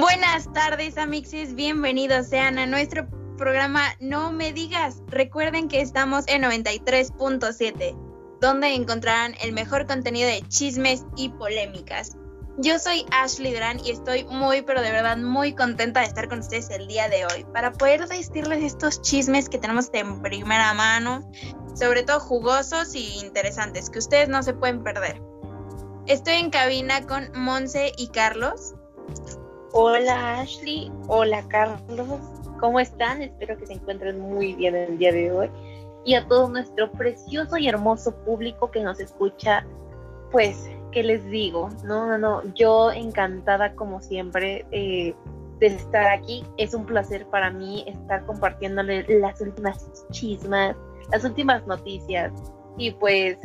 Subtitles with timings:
[0.00, 1.56] Buenas tardes, amixes.
[1.56, 5.02] Bienvenidos sean a nuestro programa No Me Digas.
[5.08, 7.96] Recuerden que estamos en 93.7,
[8.40, 12.16] donde encontrarán el mejor contenido de chismes y polémicas.
[12.58, 16.38] Yo soy Ashley Duran y estoy muy, pero de verdad muy contenta de estar con
[16.38, 21.28] ustedes el día de hoy para poder decirles estos chismes que tenemos en primera mano,
[21.74, 25.20] sobre todo jugosos y interesantes, que ustedes no se pueden perder.
[26.06, 28.74] Estoy en cabina con Monse y Carlos.
[29.72, 32.20] Hola Ashley, hola Carlos,
[32.58, 33.20] ¿cómo están?
[33.20, 35.50] Espero que se encuentren muy bien el día de hoy.
[36.06, 39.66] Y a todo nuestro precioso y hermoso público que nos escucha,
[40.32, 41.68] pues ¿qué les digo?
[41.84, 45.14] No, no, no, yo encantada como siempre eh,
[45.58, 46.46] de estar aquí.
[46.56, 50.76] Es un placer para mí estar compartiéndole las últimas chismas,
[51.12, 52.32] las últimas noticias
[52.78, 53.36] y pues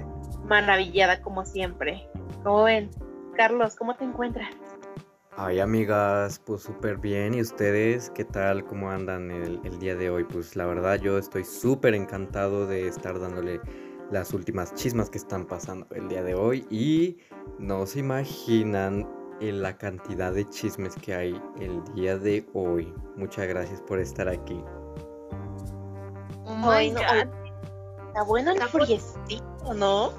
[0.45, 2.07] maravillada como siempre.
[2.43, 2.91] Como ven,
[3.35, 4.49] Carlos, ¿cómo te encuentras?
[5.35, 7.33] Ay, amigas, pues súper bien.
[7.33, 8.63] ¿Y ustedes qué tal?
[8.65, 10.23] ¿Cómo andan el, el día de hoy?
[10.23, 13.59] Pues la verdad yo estoy súper encantado de estar dándole
[14.11, 17.17] las últimas chismas que están pasando el día de hoy y
[17.57, 19.07] no se imaginan
[19.51, 22.93] la cantidad de chismes que hay el día de hoy.
[23.17, 24.63] Muchas gracias por estar aquí.
[26.45, 27.27] Oh my God.
[28.07, 30.11] Está bueno el friecito, ¿no?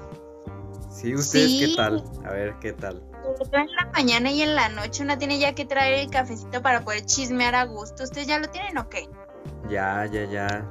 [0.89, 2.03] Sí, ¿ustedes qué tal?
[2.25, 3.01] A ver, ¿qué tal?
[3.51, 6.81] En la mañana y en la noche una tiene ya que traer el cafecito para
[6.81, 8.03] poder chismear a gusto.
[8.03, 9.09] ¿Ustedes ya lo tienen o qué?
[9.69, 10.65] Ya, ya, ya.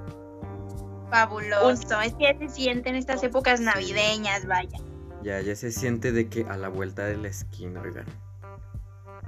[1.11, 2.01] Fabuloso.
[2.01, 4.79] Es que ya se siente en estas épocas navideñas, vaya.
[5.23, 8.07] Ya, ya se siente de que a la vuelta de la esquina, oigan.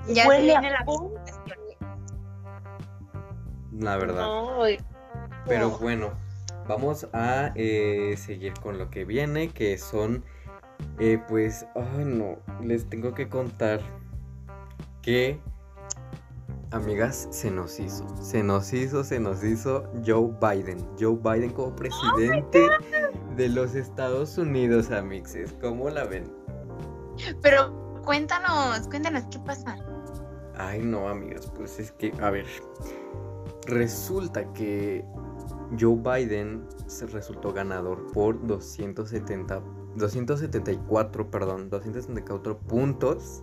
[0.09, 0.85] Ya Huele se a viene la.
[3.79, 4.27] La verdad.
[5.47, 5.79] Pero no.
[5.79, 6.13] bueno,
[6.67, 10.25] vamos a eh, seguir con lo que viene, que son,
[10.99, 13.81] eh, pues, ay no, les tengo que contar
[15.03, 15.41] que,
[16.71, 21.77] amigas, se nos hizo, se nos hizo, se nos hizo Joe Biden, Joe Biden como
[21.77, 22.67] presidente
[23.37, 26.25] de los Estados Unidos, amixes, ¿cómo la ven?
[27.43, 29.77] Pero cuéntanos, cuéntanos qué pasa.
[30.57, 32.47] Ay, no, amigas, pues es que, a ver,
[33.67, 35.05] resulta que
[35.79, 39.61] Joe Biden se resultó ganador por 270,
[39.97, 43.43] 274, perdón, 274 puntos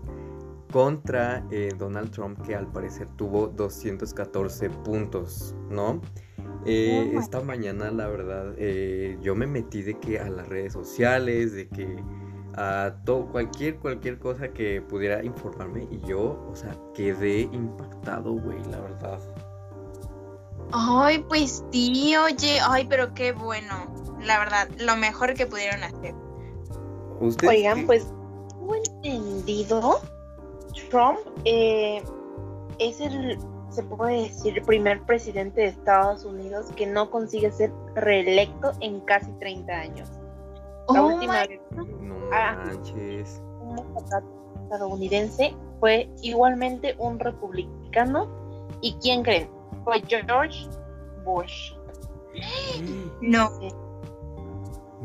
[0.71, 6.01] contra eh, Donald Trump, que al parecer tuvo 214 puntos, ¿no?
[6.65, 10.73] Eh, Oh esta mañana, la verdad, eh, yo me metí de que a las redes
[10.73, 12.03] sociales, de que
[12.55, 18.63] a todo, cualquier, cualquier cosa que pudiera informarme y yo, o sea, quedé impactado, güey,
[18.69, 19.19] la verdad.
[20.71, 23.93] Ay, pues sí, oye, ay, pero qué bueno.
[24.21, 26.15] La verdad, lo mejor que pudieron hacer.
[27.27, 28.13] ¿Ustedes Oigan, qué- pues,
[28.49, 29.99] tengo entendido,
[30.89, 32.01] Trump eh,
[32.79, 33.37] es el,
[33.69, 38.99] se puede decir, el primer presidente de Estados Unidos que no consigue ser reelecto en
[39.01, 40.09] casi 30 años.
[40.89, 41.85] La Oh última vez No
[42.33, 42.55] Ah.
[42.65, 43.41] manches.
[43.61, 43.79] un
[44.65, 48.27] estadounidense fue igualmente un republicano.
[48.81, 49.49] ¿Y quién creen?
[49.83, 50.67] Fue George
[51.23, 51.73] Bush.
[53.21, 53.49] No.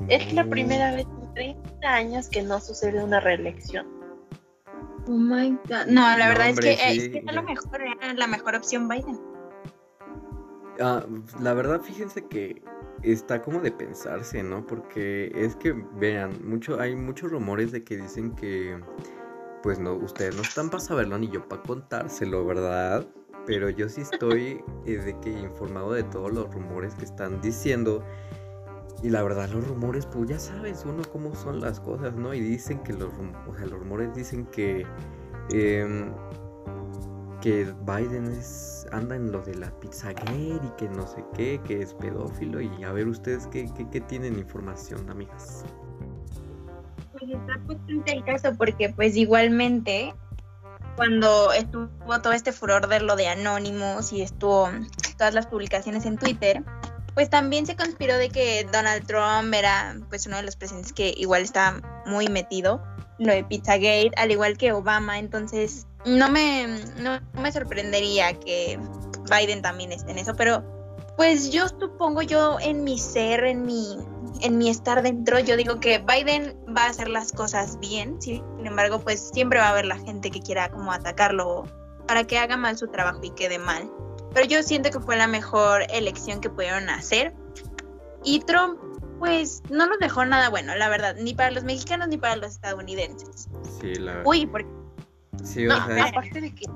[0.08, 1.06] Es la primera vez
[1.38, 3.86] 30 años que no sucede una reelección.
[5.06, 5.86] Oh my God.
[5.86, 8.14] No, la No, verdad hombre, es que, eh, sí, es que era lo mejor, era
[8.14, 9.20] la mejor opción Biden.
[10.80, 11.04] Ah,
[11.40, 12.60] la verdad, fíjense que
[13.02, 14.66] está como de pensarse, ¿no?
[14.66, 18.78] Porque es que, vean, mucho, hay muchos rumores de que dicen que,
[19.62, 23.06] pues no, ustedes no están para saberlo ni yo para contárselo, ¿verdad?
[23.46, 28.04] Pero yo sí estoy eh, de que informado de todos los rumores que están diciendo.
[29.02, 32.34] Y la verdad, los rumores, pues ya sabes uno cómo son las cosas, ¿no?
[32.34, 33.10] Y dicen que los,
[33.48, 34.84] o sea, los rumores dicen que
[35.50, 36.12] em,
[37.40, 41.82] que Biden es, anda en lo de la Pizzagate y que no sé qué, que
[41.82, 42.60] es pedófilo.
[42.60, 45.64] Y a ver ustedes qué, qué, qué tienen información, amigas.
[47.12, 50.14] Pues está potente el caso porque pues igualmente
[50.96, 51.88] cuando estuvo
[52.20, 54.68] todo este furor de lo de Anonymous y estuvo
[55.16, 56.64] todas las publicaciones en Twitter,
[57.18, 61.12] pues también se conspiró de que Donald Trump era pues uno de los presidentes que
[61.16, 62.80] igual está muy metido
[63.18, 66.68] lo de Pizzagate, al igual que Obama, entonces no me,
[67.00, 68.78] no me sorprendería que
[69.28, 70.62] Biden también esté en eso, pero
[71.16, 73.98] pues yo supongo yo en mi ser, en mi
[74.40, 78.44] en mi estar dentro, yo digo que Biden va a hacer las cosas bien, sin
[78.64, 81.64] embargo, pues siempre va a haber la gente que quiera como atacarlo
[82.06, 83.90] para que haga mal su trabajo y quede mal.
[84.38, 87.34] Pero yo siento que fue la mejor elección que pudieron hacer.
[88.22, 88.78] Y Trump,
[89.18, 92.52] pues, no nos dejó nada bueno, la verdad, ni para los mexicanos ni para los
[92.52, 93.48] estadounidenses.
[93.80, 94.68] Sí, la Uy, porque
[95.42, 96.66] Sí, No, aparte de que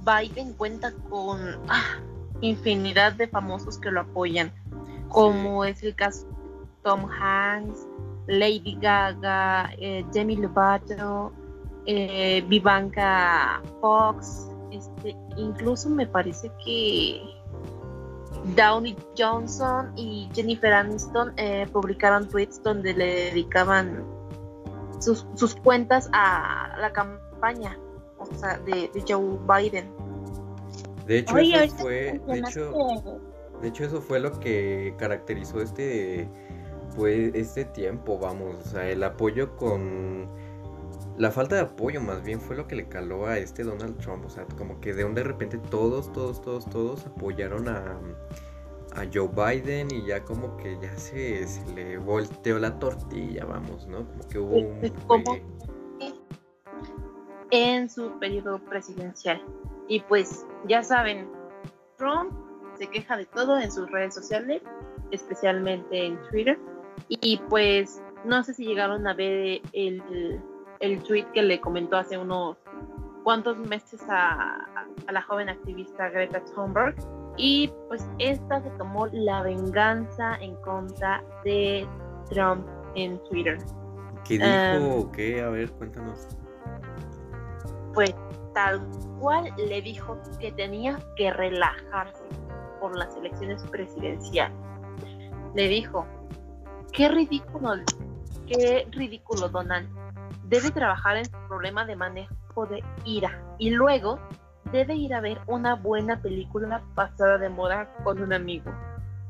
[0.00, 2.00] Biden cuenta con ah,
[2.40, 4.50] infinidad de famosos que lo apoyan,
[5.10, 6.34] como es el caso de
[6.84, 7.86] Tom Hanks,
[8.28, 11.34] Lady Gaga, eh, Demi Lovato,
[11.84, 17.20] eh, Vivanka Fox, este, incluso me parece que
[18.56, 24.04] Downey Johnson y Jennifer Aniston eh, publicaron tweets donde le dedicaban
[24.98, 27.78] sus, sus, cuentas a la campaña
[28.18, 29.90] o sea, de, de Joe Biden.
[31.06, 32.72] De hecho, eso fue, de hecho,
[33.60, 36.28] de hecho, eso fue lo que caracterizó este,
[36.96, 40.28] pues, este tiempo, vamos, o sea, el apoyo con
[41.16, 44.24] la falta de apoyo más bien fue lo que le caló a este Donald Trump.
[44.26, 48.00] O sea, como que de un de repente todos, todos, todos, todos apoyaron a,
[48.96, 54.06] a Joe Biden y ya como que ya se, le volteó la tortilla, vamos, ¿no?
[54.06, 54.88] Como que hubo un...
[55.06, 55.36] Como
[57.50, 59.40] en su periodo presidencial.
[59.86, 61.28] Y pues ya saben,
[61.96, 62.32] Trump
[62.76, 64.62] se queja de todo en sus redes sociales,
[65.12, 66.58] especialmente en Twitter.
[67.08, 70.40] Y pues no sé si llegaron a ver el el
[71.02, 72.56] tweet que le comentó hace unos
[73.22, 74.66] cuantos meses a,
[75.10, 76.94] la joven activista Greta Thunberg.
[77.36, 81.86] Y pues esta se tomó la venganza en contra de
[82.30, 83.58] Trump en Twitter.
[84.24, 84.96] ¿Qué dijo?
[84.96, 85.42] Um, ¿Qué?
[85.42, 86.28] A ver, cuéntanos.
[87.92, 88.14] Pues
[88.54, 88.80] tal
[89.18, 92.24] cual le dijo que tenía que relajarse
[92.80, 94.56] por las elecciones presidenciales.
[95.54, 96.06] Le dijo,
[96.92, 97.74] qué ridículo,
[98.46, 99.88] qué ridículo, Donald
[100.54, 104.20] debe trabajar en su problema de manejo de ira y luego
[104.70, 108.72] debe ir a ver una buena película pasada de moda con un amigo.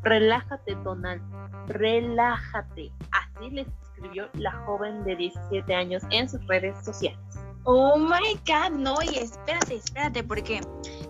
[0.02, 1.22] Relájate, Donald,
[1.66, 2.92] relájate.
[3.10, 7.18] Así le escribió la joven de 17 años en sus redes sociales.
[7.64, 10.60] Oh my god, no, y espérate, espérate, porque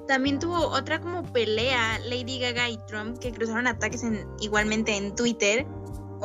[0.07, 5.17] también tuvo otra como pelea Lady Gaga y Trump que cruzaron ataques en, igualmente en
[5.17, 5.67] Twitter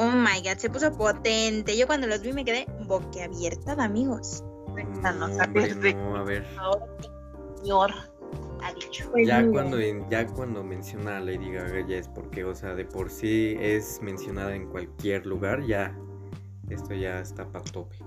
[0.02, 1.78] Oh my god, se puso potente.
[1.78, 4.42] Yo cuando los vi me quedé boquiabierta de amigos.
[5.04, 6.48] No, no, a ver.
[6.58, 6.86] Ahora
[7.58, 7.92] señor
[8.64, 9.12] ha dicho.
[9.18, 9.78] Ya cuando,
[10.10, 14.02] ya cuando menciona a Lady Gaga ya es porque, o sea, de por sí es
[14.02, 15.94] mencionada en cualquier lugar, ya
[16.70, 17.98] esto ya está para tope.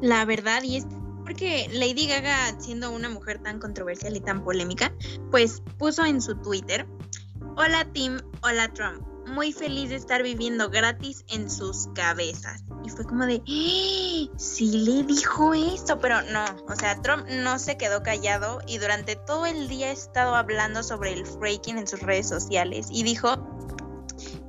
[0.00, 0.86] La verdad, y es
[1.24, 4.94] porque Lady Gaga, siendo una mujer tan controversial y tan polémica,
[5.30, 6.86] pues puso en su Twitter,
[7.58, 12.64] hola Tim, hola Trump muy feliz de estar viviendo gratis en sus cabezas.
[12.84, 14.32] Y fue como de, ¡Ah!
[14.36, 19.16] sí le dijo esto, pero no, o sea, Trump no se quedó callado y durante
[19.16, 23.46] todo el día ha estado hablando sobre el fracking en sus redes sociales y dijo,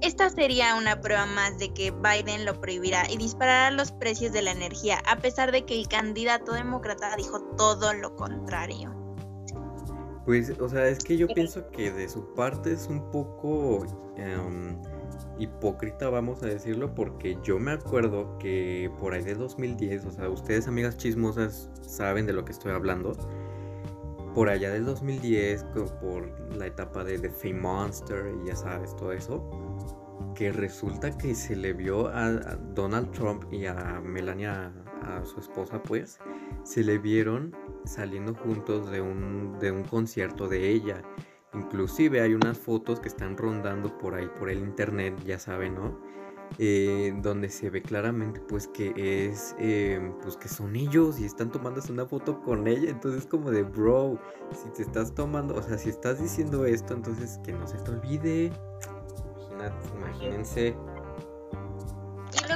[0.02, 4.42] esta sería una prueba más de que Biden lo prohibirá y disparará los precios de
[4.42, 9.01] la energía, a pesar de que el candidato demócrata dijo todo lo contrario.
[10.26, 13.86] Pues, o sea, es que yo pienso que de su parte es un poco
[14.18, 14.78] em,
[15.40, 20.30] hipócrita, vamos a decirlo, porque yo me acuerdo que por ahí de 2010, o sea,
[20.30, 23.14] ustedes amigas chismosas saben de lo que estoy hablando.
[24.36, 25.64] Por allá del 2010,
[26.00, 29.50] por la etapa de The Fame Monster y ya sabes, todo eso,
[30.36, 32.30] que resulta que se le vio a
[32.74, 34.72] Donald Trump y a Melania,
[35.02, 36.20] a su esposa, pues,
[36.64, 37.56] se le vieron
[37.86, 41.02] saliendo juntos de un, de un concierto de ella.
[41.54, 46.00] Inclusive hay unas fotos que están rondando por ahí, por el internet, ya saben, ¿no?
[46.60, 51.50] Eh, donde se ve claramente pues que es em, pues que son ellos y están
[51.50, 54.20] tomándose una foto con ella entonces como de bro
[54.52, 57.92] si te estás tomando o sea si estás diciendo esto entonces que no se te
[57.92, 58.52] olvide
[59.96, 60.76] imagínense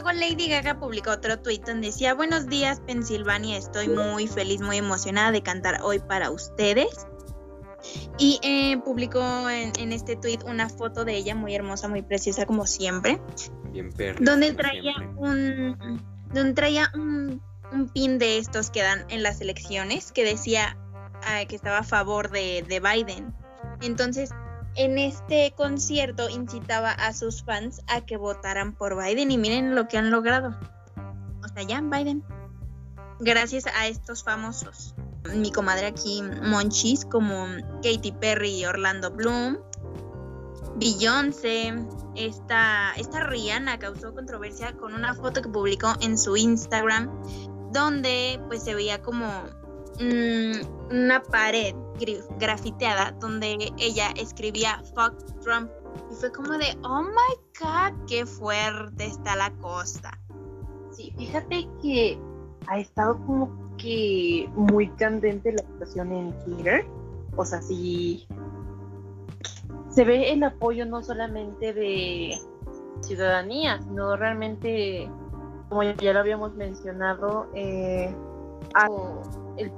[0.06, 4.78] luego Lady Gaga publicó otro tweet donde decía, buenos días Pensilvania, estoy muy feliz, muy
[4.78, 7.08] emocionada de cantar hoy para ustedes.
[8.18, 12.66] Y eh, publicó en, este tweet una foto de ella muy hermosa, muy preciosa como
[12.66, 13.22] siempre.
[13.72, 16.02] Bien perra, donde traía un
[16.34, 17.42] donde traía un,
[17.94, 20.78] pin de estos que dan en las elecciones que decía
[21.24, 23.34] ah, que estaba a favor de, de Biden.
[23.82, 24.32] Entonces
[24.76, 29.88] en este concierto incitaba a sus fans a que votaran por Biden y miren lo
[29.88, 30.56] que han logrado.
[31.44, 32.24] O sea, ya Biden.
[33.20, 34.94] Gracias a estos famosos.
[35.34, 37.48] Mi comadre aquí, Monchis, como
[37.82, 39.58] Katy Perry y Orlando Bloom.
[40.76, 41.74] Beyoncé,
[42.16, 47.10] esta, esta Rihanna causó controversia con una foto que publicó en su Instagram
[47.72, 49.26] donde pues se veía como
[50.00, 51.74] Mm, una pared
[52.40, 55.70] grafiteada donde ella escribía Fuck Trump.
[56.12, 60.20] Y fue como de, oh my god, qué fuerte está la costa.
[60.92, 62.20] Sí, fíjate que
[62.68, 66.86] ha estado como que muy candente la situación en Twitter.
[67.38, 68.28] O sea, sí
[69.96, 72.38] se ve el apoyo no solamente de
[73.00, 75.10] ciudadanía, sino realmente,
[75.70, 78.14] como ya lo habíamos mencionado, eh,
[79.58, 79.72] el...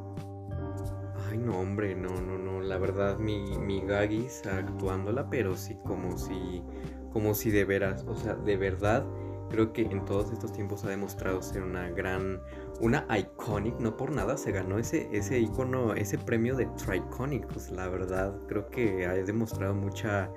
[1.37, 6.63] No, hombre, no, no, no, la verdad, mi, mi Gagis actuándola, pero sí como si,
[7.11, 9.05] como si de veras, o sea, de verdad
[9.49, 12.41] creo que en todos estos tiempos ha demostrado ser una gran,
[12.81, 17.71] una iconic, no por nada se ganó ese, ese icono, ese premio de Triconic, pues
[17.71, 20.29] la verdad creo que ha demostrado mucha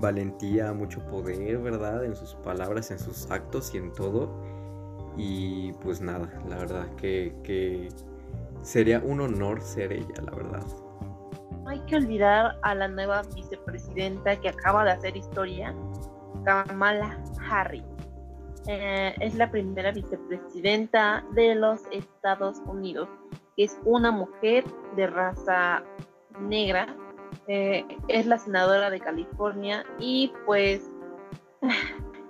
[0.00, 2.04] valentía, mucho poder, ¿verdad?
[2.04, 4.30] En sus palabras, en sus actos y en todo.
[5.16, 7.88] Y pues nada, la verdad que, que
[8.62, 10.62] sería un honor ser ella, la verdad.
[11.62, 15.74] No hay que olvidar a la nueva vicepresidenta que acaba de hacer historia,
[16.44, 17.84] Kamala Harris
[18.66, 23.08] eh, es la primera vicepresidenta de los Estados Unidos,
[23.56, 24.64] que es una mujer
[24.94, 25.82] de raza
[26.40, 26.86] negra,
[27.48, 30.88] eh, es la senadora de California y pues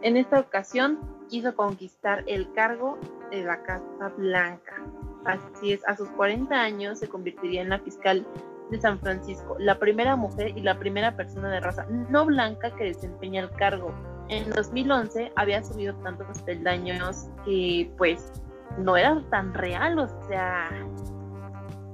[0.02, 0.98] en esta ocasión
[1.28, 2.98] quiso conquistar el cargo
[3.30, 4.82] de la Casa Blanca.
[5.24, 8.26] Así es, a sus 40 años se convertiría en la fiscal
[8.70, 12.84] de San Francisco, la primera mujer y la primera persona de raza no blanca que
[12.84, 13.92] desempeña el cargo
[14.28, 18.32] en 2011 había subido tantos peldaños que pues
[18.78, 20.70] no era tan real, o sea,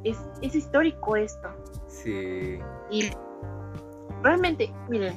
[0.04, 1.48] es, histórico esto.
[1.88, 2.58] Sí.
[2.90, 3.10] Y
[4.22, 5.14] realmente, miren,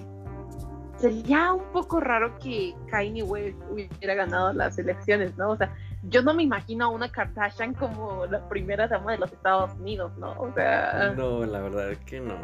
[0.97, 5.51] sería un poco raro que Kanye West hubiera ganado las elecciones, ¿no?
[5.51, 9.31] O sea, yo no me imagino a una Kardashian como la primera dama de los
[9.31, 10.31] Estados Unidos, ¿no?
[10.39, 11.13] O sea...
[11.15, 12.37] No, la verdad que no.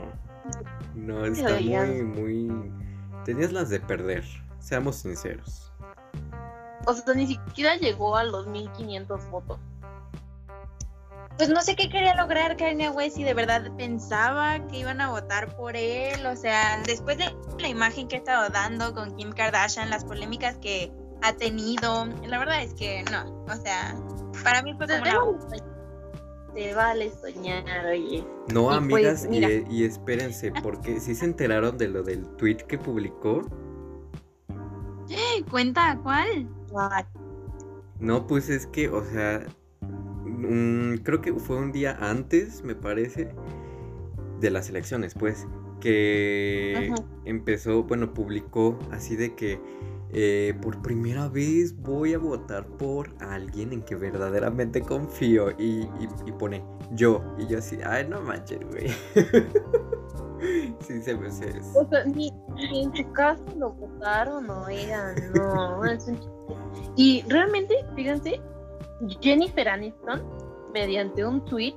[0.96, 2.72] No, está muy, muy...
[3.26, 4.24] Tenías las de perder.
[4.60, 5.72] Seamos sinceros.
[6.86, 9.60] O sea, ni siquiera llegó a los 1500 votos.
[11.38, 15.10] Pues no sé qué quería lograr Kanye West si de verdad pensaba que iban a
[15.10, 16.26] votar por él.
[16.26, 20.58] O sea, después de la imagen que ha estado dando con Kim Kardashian, las polémicas
[20.58, 23.44] que ha tenido, la verdad es que no.
[23.46, 23.96] O sea,
[24.44, 25.40] para mí fue como
[26.54, 28.26] Te vale soñar, oye.
[28.54, 32.78] No, pues, amigas, y, y, espérense, porque si se enteraron de lo del tweet que
[32.78, 33.42] publicó.
[35.52, 36.48] Cuenta, ¿cuál?
[38.00, 39.46] No, pues es que, o sea,
[41.04, 43.34] creo que fue un día antes, me parece,
[44.40, 45.48] de las elecciones, pues,
[45.80, 46.94] que
[47.26, 49.60] empezó, bueno, publicó así de que
[50.14, 55.88] eh, por primera vez voy a votar por alguien en que verdaderamente confío y,
[56.40, 58.88] pone yo, y yo así, ay, no manches, güey.
[60.82, 62.32] Sí, se me hace O sea, ni,
[62.72, 66.20] en su caso lo votaron, oigan, no, es un
[66.96, 68.40] Y realmente, fíjense,
[69.20, 70.22] Jennifer Aniston,
[70.74, 71.74] mediante un tweet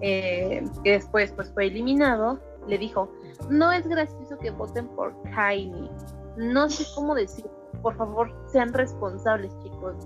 [0.00, 3.08] eh, que después pues, fue eliminado, le dijo,
[3.48, 5.88] no es gracioso que voten por Kylie.
[6.36, 7.46] No sé cómo decir,
[7.82, 9.96] por favor, sean responsables, chicos.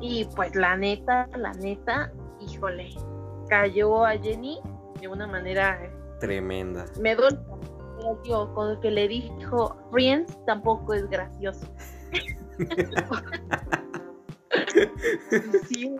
[0.00, 2.90] Y pues la neta, la neta, híjole,
[3.48, 4.60] cayó a Jenny
[5.00, 5.78] de una manera
[6.22, 6.84] Tremenda.
[7.00, 7.36] Me duele,
[8.22, 11.66] pero con el que le dijo Friends tampoco es gracioso.
[15.68, 15.96] sí.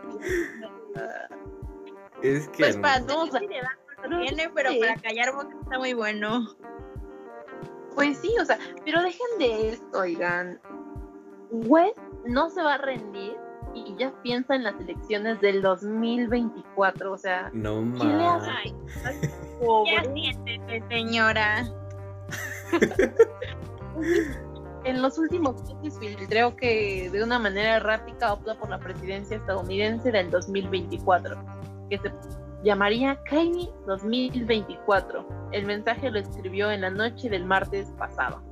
[2.22, 2.58] Es que.
[2.58, 6.46] Pues para todos tiene, pero para callar boca está muy bueno.
[7.94, 10.60] Pues sí, o sea, pero dejen de esto, oigan.
[11.50, 13.36] West no se va a rendir
[13.74, 18.44] y ya piensa en las elecciones del 2024, o sea, no más.
[19.86, 20.02] Ya
[20.88, 21.68] señora.
[24.84, 30.10] en los últimos meses creo que de una manera errática opta por la presidencia estadounidense
[30.10, 31.36] del 2024,
[31.88, 32.10] que se
[32.64, 35.26] llamaría Kanye 2024.
[35.52, 38.42] El mensaje lo escribió en la noche del martes pasado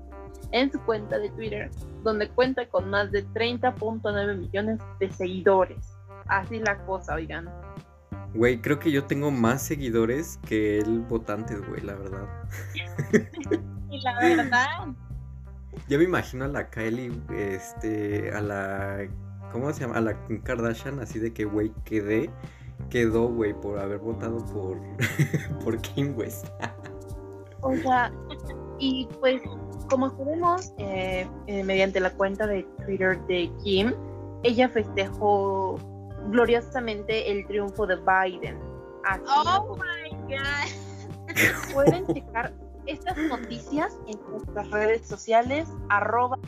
[0.53, 1.71] en su cuenta de Twitter,
[2.03, 5.97] donde cuenta con más de 30.9 millones de seguidores.
[6.27, 7.49] Así la cosa, oigan.
[8.35, 12.29] Güey, creo que yo tengo más seguidores que el votante, güey, la verdad.
[13.91, 14.95] y la verdad.
[15.89, 19.09] Yo me imagino a la Kylie, este, a la,
[19.53, 19.97] ¿cómo se llama?
[19.97, 22.31] A la Kardashian, así de que, güey, quedé,
[22.91, 24.79] quedó, güey, por haber votado por,
[25.65, 26.47] por Kim West.
[27.63, 28.13] o sea,
[28.79, 29.43] y pues
[29.91, 33.93] como sabemos, eh, eh, mediante la cuenta de Twitter de Kim,
[34.43, 35.79] ella festejó
[36.29, 38.59] gloriosamente el triunfo de Biden.
[39.27, 41.75] oh my god.
[41.75, 42.53] Pueden checar
[42.87, 46.39] estas noticias en nuestras redes sociales, arroba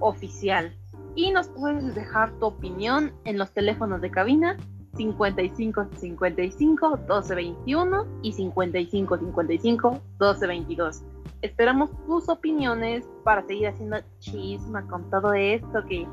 [0.00, 0.74] oficial.
[1.14, 4.56] y nos puedes dejar tu opinión en los teléfonos de cabina
[4.96, 11.02] 55 55 12 21 y 55 55 12 22.
[11.42, 16.06] Esperamos tus opiniones para seguir haciendo chisma con todo esto que,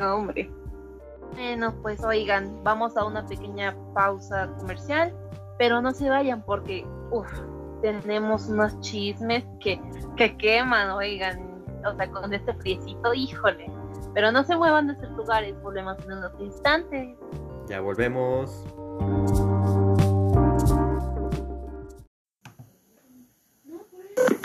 [0.00, 0.50] hombre.
[1.34, 5.14] Bueno, pues oigan, vamos a una pequeña pausa comercial,
[5.58, 7.30] pero no se vayan porque, uff,
[7.80, 9.80] tenemos unos chismes que,
[10.16, 13.70] que queman, oigan, o sea, con este friecito, híjole.
[14.14, 17.16] Pero no se muevan de sus lugares, volvemos en unos instantes.
[17.72, 18.50] Ya volvemos.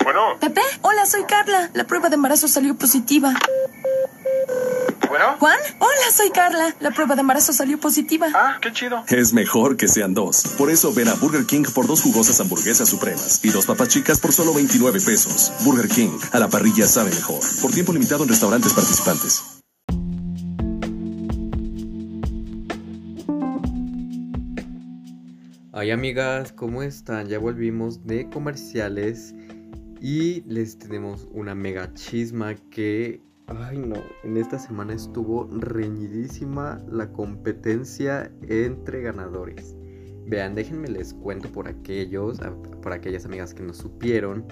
[0.01, 0.39] Bueno.
[0.39, 1.69] Pepe, hola, soy Carla.
[1.73, 3.33] La prueba de embarazo salió positiva.
[5.09, 5.35] Bueno.
[5.39, 6.73] Juan, hola, soy Carla.
[6.79, 8.27] La prueba de embarazo salió positiva.
[8.33, 9.03] Ah, qué chido.
[9.09, 10.55] Es mejor que sean dos.
[10.57, 14.21] Por eso ven a Burger King por dos jugosas hamburguesas supremas y dos papas chicas
[14.21, 15.51] por solo 29 pesos.
[15.65, 17.41] Burger King, a la parrilla sabe mejor.
[17.61, 19.56] Por tiempo limitado en restaurantes participantes.
[25.79, 27.27] Ay amigas, ¿cómo están?
[27.27, 29.35] Ya volvimos de comerciales
[30.01, 37.11] y les tenemos una mega chisma que, ay no, en esta semana estuvo reñidísima la
[37.13, 39.75] competencia entre ganadores.
[40.25, 42.39] Vean, déjenme les cuento por aquellos,
[42.81, 44.45] por aquellas amigas que no supieron.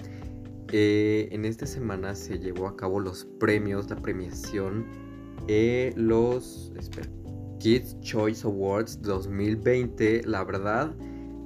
[0.70, 4.86] Eh, en esta semana se llevó a cabo los premios, la premiación,
[5.48, 7.08] eh, los espera,
[7.58, 10.22] Kids Choice Awards 2020.
[10.24, 10.94] La verdad,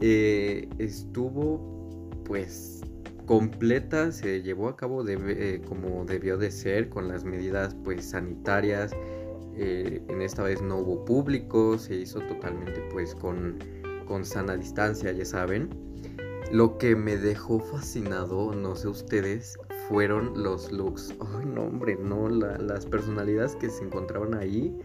[0.00, 2.82] eh, estuvo pues
[3.26, 8.92] completa, se llevó a cabo de, como debió de ser, con las medidas pues sanitarias.
[9.56, 13.58] en esta vez no hubo público, se hizo totalmente pues con
[14.10, 15.70] con sana distancia, ya saben.
[16.50, 19.56] Lo que me dejó fascinado, no sé ustedes,
[19.88, 21.14] fueron los looks.
[21.20, 24.76] Ay, no, hombre, no, las personalidades que se encontraban ahí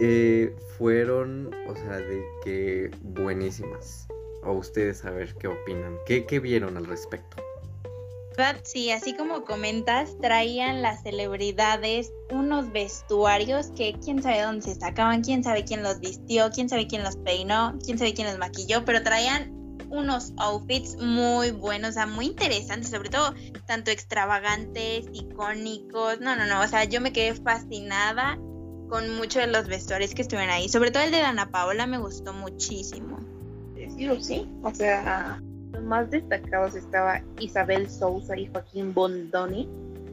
[0.00, 4.08] eh, fueron, o sea, de que buenísimas.
[4.42, 7.42] O ustedes a ver qué opinan, qué, qué vieron al respecto.
[8.62, 15.22] Sí, así como comentas, traían las celebridades unos vestuarios que quién sabe dónde se sacaban,
[15.22, 18.84] quién sabe quién los vistió, quién sabe quién los peinó, quién sabe quién los maquilló,
[18.84, 19.52] pero traían
[19.90, 23.34] unos outfits muy buenos, o sea, muy interesantes, sobre todo
[23.66, 26.20] tanto extravagantes, icónicos.
[26.20, 28.38] No, no, no, o sea, yo me quedé fascinada
[28.88, 31.98] con muchos de los vestuarios que estuvieron ahí, sobre todo el de Dana Paola me
[31.98, 33.31] gustó muchísimo.
[34.20, 35.40] Sí, o sea,
[35.72, 39.68] los más destacados estaba Isabel Sousa y Joaquín Bondoni.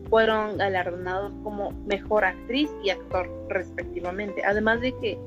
[0.10, 4.43] Fueron galardonados como mejor actriz y actor respectivamente.
[4.43, 5.19] Además de que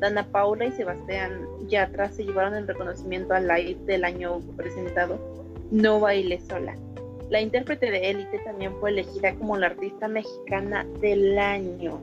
[0.00, 5.18] Dana Paula y Sebastián Yatra se llevaron el reconocimiento al live del año presentado
[5.70, 6.76] No Baile Sola.
[7.30, 12.00] La intérprete de élite también fue elegida como la artista mexicana del año.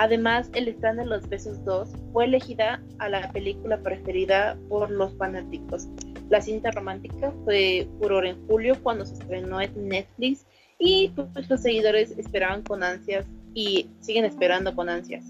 [0.00, 5.12] Además, el stand de Los Besos 2 fue elegida a la película preferida por los
[5.16, 5.88] fanáticos.
[6.28, 10.46] La cinta romántica fue furor en julio cuando se estrenó en Netflix
[10.78, 15.24] y pues, los seguidores esperaban con ansias y siguen esperando con ansias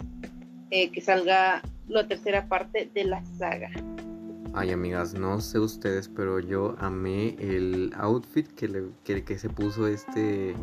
[0.70, 3.70] eh, que salga la tercera parte de la saga.
[4.54, 9.86] Ay, amigas, no sé ustedes, pero yo amé el outfit que, le, que, se puso
[9.86, 10.54] este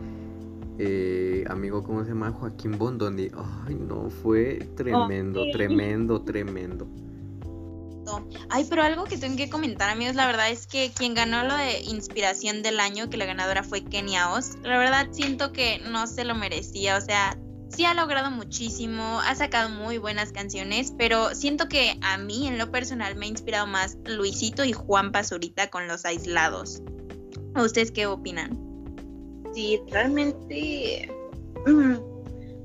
[0.80, 2.32] eh, amigo, ¿cómo se llama?
[2.32, 3.30] Joaquín Bondoni.
[3.66, 6.88] Ay, no, fue tremendo, tremendo, tremendo.
[8.50, 11.56] Ay, pero algo que tengo que comentar, amigos, la verdad es que quien ganó lo
[11.56, 16.06] de inspiración del año, que la ganadora fue Kenia Oz, la verdad siento que no
[16.08, 17.38] se lo merecía, o sea,
[17.70, 22.58] sí ha logrado muchísimo, ha sacado muy buenas canciones, pero siento que a mí en
[22.58, 26.82] lo personal me ha inspirado más Luisito y Juan Pazurita con los aislados.
[27.56, 28.58] ¿Ustedes qué opinan?
[29.54, 31.10] Sí, realmente...
[31.66, 31.96] Mm,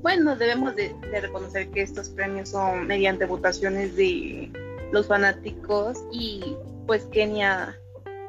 [0.01, 4.51] bueno, debemos de, reconocer que estos premios son mediante votaciones de
[4.91, 6.55] los fanáticos y
[6.87, 7.77] pues Kenia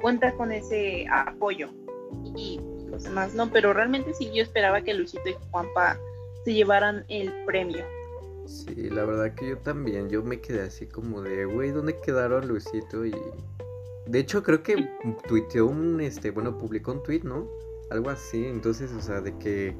[0.00, 1.70] cuenta con ese apoyo
[2.36, 5.98] y los demás no, pero realmente sí yo esperaba que Luisito y Juanpa
[6.44, 7.84] se llevaran el premio.
[8.46, 12.48] Sí, la verdad que yo también, yo me quedé así como de, güey, ¿dónde quedaron
[12.48, 13.06] Luisito?
[13.06, 13.14] Y
[14.06, 14.88] de hecho creo que
[15.28, 17.46] tuiteó un, este, bueno, publicó un tweet, ¿no?
[17.90, 19.74] Algo así, entonces, o sea, de que,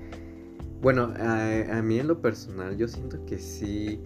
[0.81, 4.01] bueno, a, a mí en lo personal yo siento que sí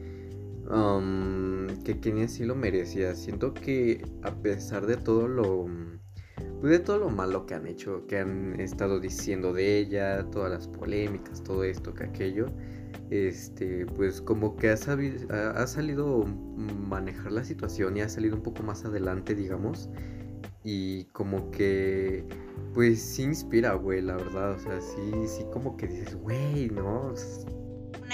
[0.71, 3.15] um, que Kenia sí lo merecía.
[3.15, 5.67] Siento que a pesar de todo lo
[6.61, 10.51] pues de todo lo malo que han hecho, que han estado diciendo de ella, todas
[10.51, 12.47] las polémicas, todo esto, que aquello,
[13.11, 18.43] este, pues como que ha, sabido, ha, salido manejar la situación y ha salido un
[18.43, 19.89] poco más adelante, digamos,
[20.65, 22.25] y como que,
[22.75, 27.15] pues sí inspira, güey, la verdad, o sea, sí, sí como que dices, güey, ¿no?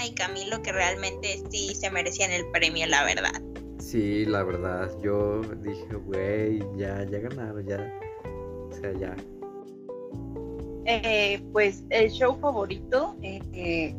[0.05, 3.41] Y Camilo que realmente sí se merecían el premio, la verdad.
[3.79, 8.02] Sí, la verdad, yo dije, güey, ya, ya ganaron, ya.
[10.85, 13.95] Eh, pues el show favorito eh,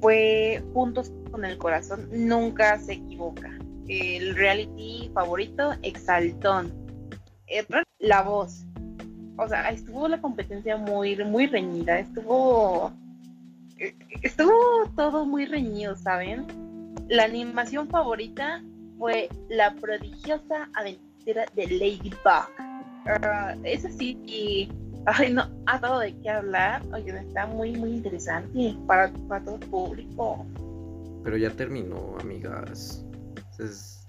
[0.00, 3.50] fue Juntos con el Corazón, nunca se equivoca.
[3.88, 6.72] El reality favorito, Exaltón.
[7.98, 8.64] La voz.
[9.36, 12.92] O sea, estuvo la competencia muy, muy reñida, estuvo,
[14.22, 14.52] estuvo
[14.96, 16.46] todo muy reñido, ¿saben?
[17.08, 18.62] La animación favorita
[18.98, 22.73] fue La prodigiosa aventura de Ladybug.
[23.06, 24.68] Uh, eso sí, y,
[25.06, 26.82] ay, no, ha dado de qué hablar.
[26.92, 30.46] Oye, está muy, muy interesante para, para todo el público.
[31.22, 33.04] Pero ya terminó, amigas.
[33.58, 34.06] Es,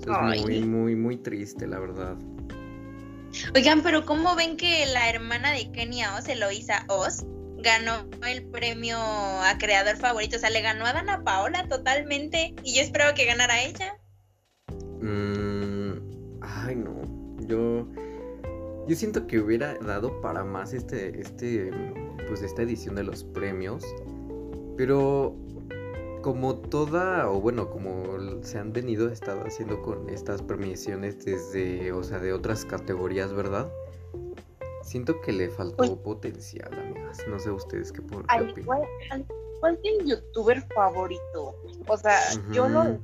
[0.00, 2.16] es muy, muy, muy triste, la verdad.
[3.54, 7.24] Oigan, pero ¿cómo ven que la hermana de Kenia Oz, Eloisa Oz,
[7.58, 10.36] ganó el premio a creador favorito?
[10.36, 13.94] O sea, le ganó a Dana Paola totalmente y yo espero que ganara ella.
[15.00, 17.02] Mm, ay, no.
[17.46, 17.86] Yo.
[18.86, 21.20] Yo siento que hubiera dado para más este.
[21.20, 21.70] este.
[22.28, 23.84] Pues esta edición de los premios.
[24.76, 25.36] Pero
[26.22, 32.02] como toda, o bueno, como se han venido estado haciendo con estas premiaciones desde, o
[32.02, 33.70] sea, de otras categorías, ¿verdad?
[34.82, 37.18] Siento que le faltó pues potencial, amigas.
[37.28, 39.26] No sé ustedes qué, por, qué opinan.
[39.60, 41.54] ¿Cuál es el youtuber favorito?
[41.86, 42.18] O sea,
[42.50, 42.98] yo lo de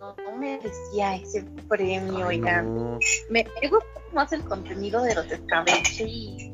[0.00, 2.98] no, no merecía ese premio, oigan.
[3.30, 6.52] Me, me gusta más el contenido de los escabeche y...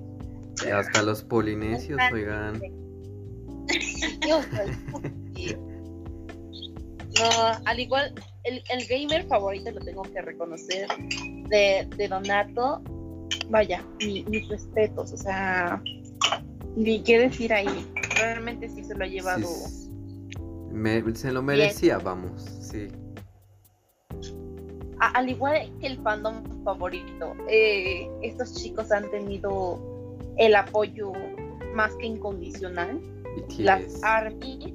[0.72, 2.60] Hasta los polinesios, oigan.
[7.16, 7.30] No,
[7.64, 10.88] al igual, el, el, gamer favorito lo tengo que reconocer
[11.48, 12.82] de, de Donato.
[13.50, 15.80] Vaya, mis respetos, o sea,
[16.74, 17.86] ni qué decir ahí.
[18.16, 19.46] Realmente sí se lo ha llevado.
[21.14, 22.88] se lo merecía, vamos, sí.
[25.08, 29.80] Al igual que el fandom favorito, eh, estos chicos han tenido
[30.36, 31.12] el apoyo
[31.74, 33.00] más que incondicional.
[33.58, 34.74] Las ARMY,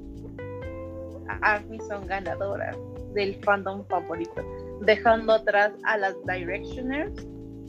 [1.42, 2.76] ARMY son ganadoras
[3.14, 4.42] del fandom favorito,
[4.82, 7.26] dejando atrás a las Directioners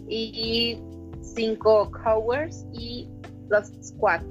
[0.07, 0.77] y
[1.21, 3.09] cinco Cowers y
[3.49, 4.21] los Squad.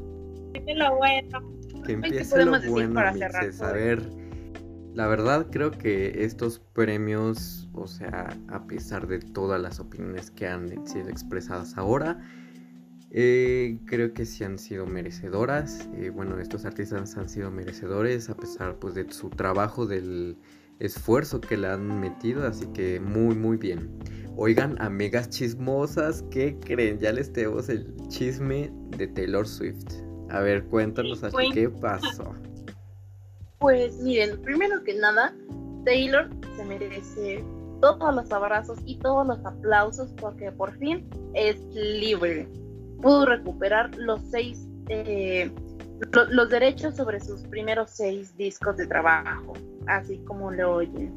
[1.87, 4.20] Que empiece lo bueno, para A ver,
[4.95, 10.49] la verdad creo que estos premios, o sea, a pesar de todas las opiniones que
[10.49, 12.19] han sido expresadas ahora,
[13.13, 15.89] eh, creo que sí han sido merecedoras.
[15.95, 20.37] Eh, bueno, estos artistas han sido merecedores a pesar pues, de su trabajo, del
[20.79, 22.47] esfuerzo que le han metido.
[22.47, 23.91] Así que muy, muy bien.
[24.37, 26.99] Oigan, amigas chismosas, ¿qué creen?
[26.99, 29.87] Ya les tenemos el chisme de Taylor Swift.
[30.31, 32.35] A ver, cuéntanos así qué pasó.
[33.61, 35.35] Pues miren, primero que nada,
[35.85, 37.45] Taylor se merece
[37.81, 42.49] todos los abrazos y todos los aplausos porque por fin es libre
[43.01, 45.51] pudo recuperar los seis, eh,
[46.31, 49.55] los derechos sobre sus primeros seis discos de trabajo,
[49.87, 51.13] así como lo oyen.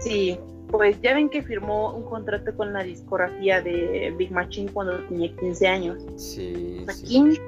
[0.00, 4.98] Sí, pues ya ven que firmó un contrato con la discografía de Big Machine cuando
[5.06, 6.02] tenía 15 años.
[6.16, 6.84] Sí.
[7.04, 7.40] 15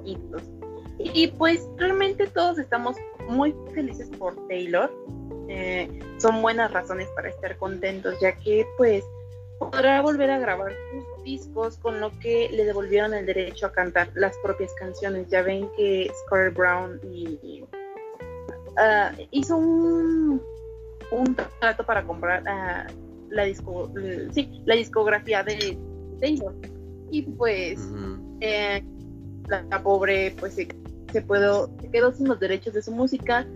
[0.00, 0.42] añitos.
[0.98, 2.96] Y pues realmente todos estamos
[3.28, 4.92] muy felices por Taylor.
[5.48, 9.04] Eh, son buenas razones para estar contentos, ya que pues
[9.58, 14.10] podrá volver a grabar sus discos con lo que le devolvieron el derecho a cantar
[14.14, 15.28] las propias canciones.
[15.28, 17.64] Ya ven que Square Brown y,
[18.76, 20.42] ah, hizo un,
[21.10, 22.92] un trato para comprar uh,
[23.30, 23.92] la, disco,
[24.32, 25.78] sí, la discografía de
[26.20, 26.54] Taylor.
[27.10, 27.80] Y pues
[28.40, 28.82] eh,
[29.48, 30.68] la, pobre pues se,
[31.12, 33.46] se, puedo, se quedó sin los derechos de su música,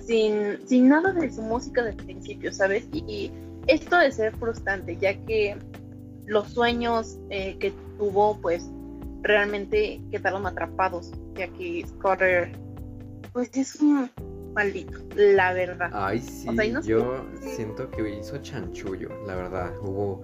[0.00, 2.86] sin, sin nada de su música desde el principio, ¿sabes?
[2.92, 3.32] y
[3.66, 5.56] esto de ser frustrante, ya que
[6.26, 8.68] los sueños eh, que tuvo, pues
[9.22, 12.52] realmente quedaron atrapados, ya que Scotter,
[13.32, 14.10] pues es un
[14.54, 15.90] maldito, la verdad.
[15.92, 16.48] Ay, sí,
[16.84, 19.72] yo siento que hizo chanchullo, la verdad.
[19.82, 20.22] Hubo,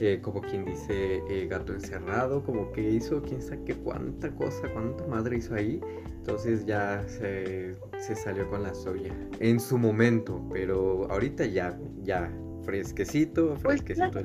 [0.00, 4.68] eh, como quien dice, eh, gato encerrado, como que hizo quién sabe qué cuánta cosa,
[4.72, 5.80] cuánta madre hizo ahí.
[6.18, 12.30] Entonces ya se, se salió con la soya en su momento, pero ahorita ya, ya,
[12.64, 14.20] fresquecito, pues, fresquecito.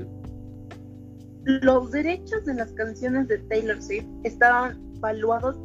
[1.45, 5.57] Los derechos de las canciones de Taylor Swift estaban valuados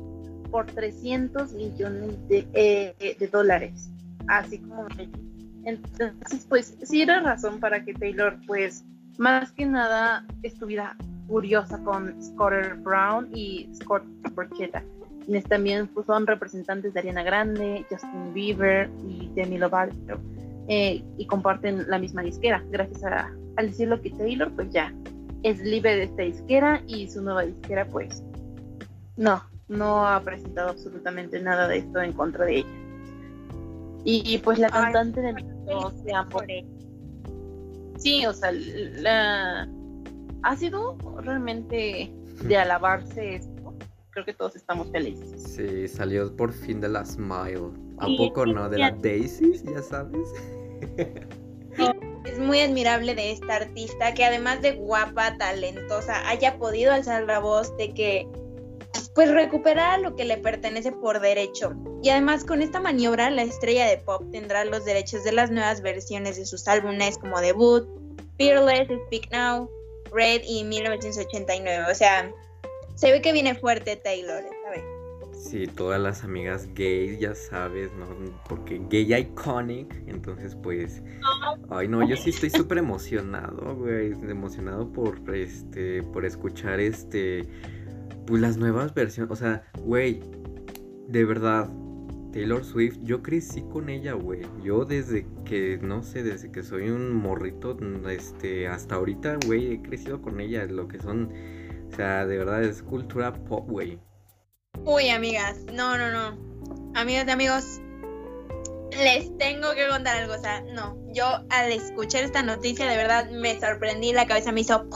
[0.50, 3.90] por 300 millones de, eh, de dólares,
[4.28, 4.86] así como
[5.64, 8.84] entonces pues sí era razón para que Taylor pues
[9.18, 14.04] más que nada estuviera furiosa con Scott Brown y Scott
[14.34, 14.82] Borchetta
[15.28, 19.94] quienes también pues, son representantes de Ariana Grande, Justin Bieber y Demi Lovato,
[20.68, 22.64] eh, y comparten la misma disquera.
[22.70, 24.90] Gracias a, al decirlo que Taylor, pues ya
[25.42, 28.22] es libre de esta disquera y su nueva disquera, pues
[29.18, 32.68] no, no ha presentado absolutamente nada de esto en contra de ella.
[34.04, 36.24] Y, pues la cantante de México se ha
[37.98, 39.68] Sí, o sea, la...
[40.42, 43.74] ha sido realmente de alabarse esto.
[44.10, 45.42] Creo que todos estamos felices.
[45.42, 47.70] Sí, salió por fin de la Smile.
[47.98, 48.68] ¿A poco no?
[48.68, 50.28] De la Daisy, ya sabes.
[52.24, 57.38] es muy admirable de esta artista que además de guapa, talentosa, haya podido alzar la
[57.40, 58.28] voz de que
[59.14, 61.74] pues recuperar lo que le pertenece por derecho.
[62.02, 65.82] Y además con esta maniobra la estrella de pop tendrá los derechos de las nuevas
[65.82, 67.86] versiones de sus álbumes como debut,
[68.38, 69.68] Fearless, Speak Now,
[70.12, 71.86] Red y 1989.
[71.90, 72.32] O sea,
[72.94, 74.84] se ve que viene fuerte Taylor esta vez.
[75.38, 78.06] Sí, todas las amigas gays, ya sabes, ¿no?
[78.48, 81.00] Porque gay iconic, entonces pues...
[81.70, 87.48] Ay, no, yo sí estoy súper emocionado, güey, emocionado por, este, por escuchar, este,
[88.28, 90.20] pues las nuevas versiones, o sea, güey,
[91.08, 91.70] de verdad,
[92.30, 94.42] Taylor Swift, yo crecí con ella, güey.
[94.62, 97.74] Yo desde que, no sé, desde que soy un morrito,
[98.10, 101.32] este, hasta ahorita, güey, he crecido con ella, lo que son,
[101.90, 103.98] o sea, de verdad es cultura pop, güey.
[104.84, 106.92] Uy, amigas, no, no, no.
[106.94, 107.80] Amigas y amigos,
[108.90, 113.30] les tengo que contar algo, o sea, no, yo al escuchar esta noticia de verdad
[113.30, 114.86] me sorprendí, la cabeza me hizo...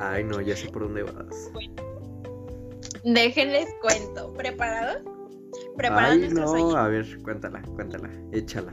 [0.00, 1.52] Ay, no, ya sé por dónde vas.
[3.04, 4.32] Déjenles cuento.
[4.34, 5.02] ¿Preparados?
[5.76, 8.72] ¿Preparados Ay, no, a ver, cuéntala, cuéntala, échala.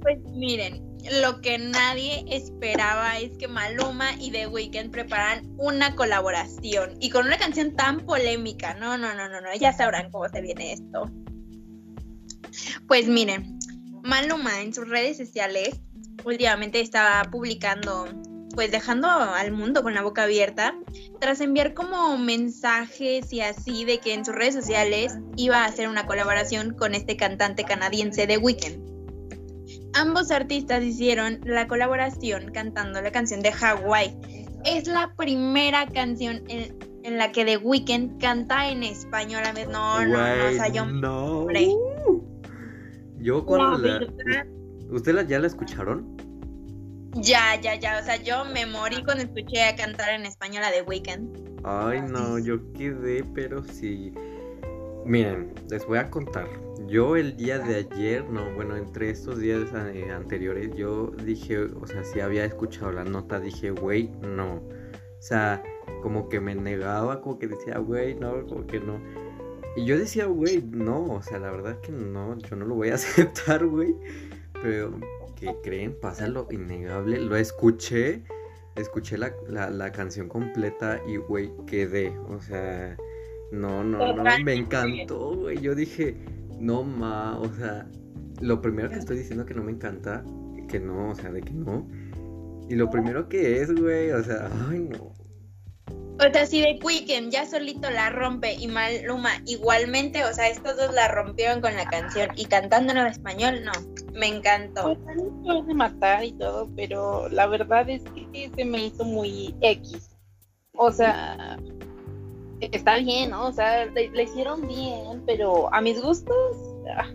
[0.00, 0.82] Pues miren,
[1.20, 7.26] lo que nadie esperaba es que Maluma y The Weeknd preparan una colaboración y con
[7.26, 8.74] una canción tan polémica.
[8.74, 11.10] No, no, no, no, no, ya sabrán cómo se viene esto.
[12.86, 13.58] Pues miren,
[14.02, 15.80] Maluma en sus redes sociales
[16.24, 18.08] últimamente estaba publicando
[18.56, 20.74] pues dejando al mundo con la boca abierta,
[21.20, 25.88] tras enviar como mensajes y así de que en sus redes sociales iba a hacer
[25.88, 28.82] una colaboración con este cantante canadiense de Weekend.
[29.92, 34.16] Ambos artistas hicieron la colaboración cantando la canción de Hawaii.
[34.64, 39.52] Es la primera canción en, la que The Weeknd canta en español a.
[39.52, 40.86] No, no, no, o sea, yo.
[40.86, 41.46] No.
[43.18, 44.00] Yo cuando la.
[44.90, 46.15] ¿Ustedes ya la escucharon?
[47.22, 47.98] Ya, ya, ya.
[48.00, 51.60] O sea, yo me morí cuando escuché a cantar en español a The Weeknd.
[51.64, 54.12] Ay, no, yo quedé, pero sí.
[55.04, 56.46] Miren, les voy a contar.
[56.88, 61.86] Yo el día de ayer, no, bueno, entre estos días eh, anteriores, yo dije, o
[61.86, 64.56] sea, si había escuchado la nota, dije, güey, no.
[64.56, 65.62] O sea,
[66.02, 69.00] como que me negaba, como que decía, güey, no, como que no.
[69.74, 72.90] Y yo decía, güey, no, o sea, la verdad que no, yo no lo voy
[72.90, 73.94] a aceptar, güey.
[74.62, 74.98] Pero
[75.36, 77.20] que creen, pasa lo innegable.
[77.20, 78.24] Lo escuché,
[78.74, 82.16] escuché la, canción completa y, güey, quedé.
[82.28, 82.96] O sea,
[83.52, 85.60] no, no, no, me encantó, güey.
[85.60, 86.16] Yo dije,
[86.58, 87.88] no, ma, o sea,
[88.40, 90.24] lo primero que estoy diciendo que no me encanta,
[90.68, 91.88] que no, o sea, de que no.
[92.68, 95.15] Y lo primero que es, güey, o sea, ay, no.
[96.18, 100.76] O sea, si de Weekend ya solito la rompe y Maluma igualmente, o sea, estos
[100.76, 103.72] dos la rompieron con la canción y cantando en español, no,
[104.14, 104.96] me encantó.
[105.44, 108.02] Pues de matar y todo, pero la verdad es
[108.32, 110.16] que se me hizo muy X.
[110.72, 111.58] O sea,
[112.60, 113.48] está bien, ¿no?
[113.48, 116.56] O sea, le, hicieron bien, pero a mis gustos,
[116.96, 117.10] ah.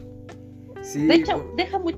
[0.84, 1.98] sí, de hecho, deja mucho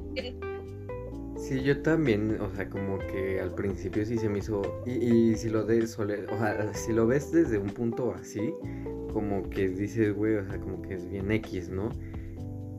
[1.44, 5.50] Sí, yo también, o sea, como que al principio sí se me hizo, y, si
[5.50, 5.88] lo de, o
[6.38, 8.54] sea, si lo ves desde un punto así,
[9.12, 11.90] como que dices, güey, o sea, como que es bien X, ¿no?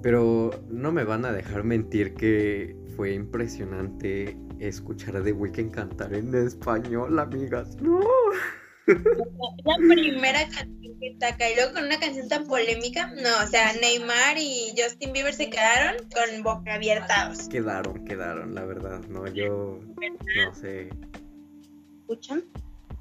[0.03, 6.15] Pero no me van a dejar mentir que fue impresionante escuchar a The Weeknd cantar
[6.15, 7.77] en español, amigas.
[7.83, 8.01] No.
[8.87, 13.73] La primera canción que saca y luego con una canción tan polémica, no, o sea,
[13.75, 17.49] Neymar y Justin Bieber se quedaron con boca abiertados.
[17.49, 20.91] Quedaron, quedaron, la verdad, no, yo no sé.
[22.01, 22.45] ¿Escuchan?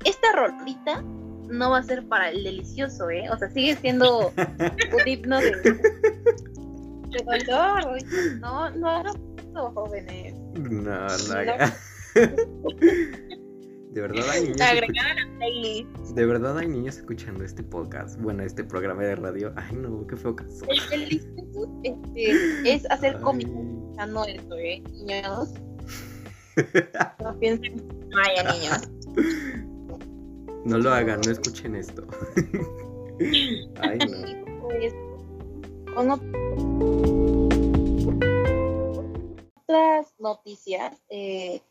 [0.06, 1.02] Esta rolita
[1.50, 3.30] no va a ser para el delicioso, ¿eh?
[3.30, 7.98] O sea, sigue siendo un himno de, de dolor.
[8.40, 9.04] No, no,
[9.54, 10.34] no, jóvenes.
[10.54, 11.46] No, no.
[11.46, 11.74] no.
[13.94, 16.16] De verdad hay niños.
[16.16, 18.20] De verdad hay niños escuchando este podcast.
[18.20, 19.54] Bueno, este programa de radio.
[19.56, 20.66] Ay, no, qué feo caso.
[20.92, 21.22] El,
[21.84, 23.52] este, es hacer cómico.
[24.08, 24.82] no esto, ¿eh?
[24.90, 25.54] Niños.
[27.20, 27.88] no piensen.
[28.16, 28.90] Vaya, niños.
[30.66, 32.08] No lo hagan, no escuchen esto.
[33.82, 34.60] Ay, no.
[34.62, 34.94] Pues,
[39.68, 41.62] otras noticias, eh,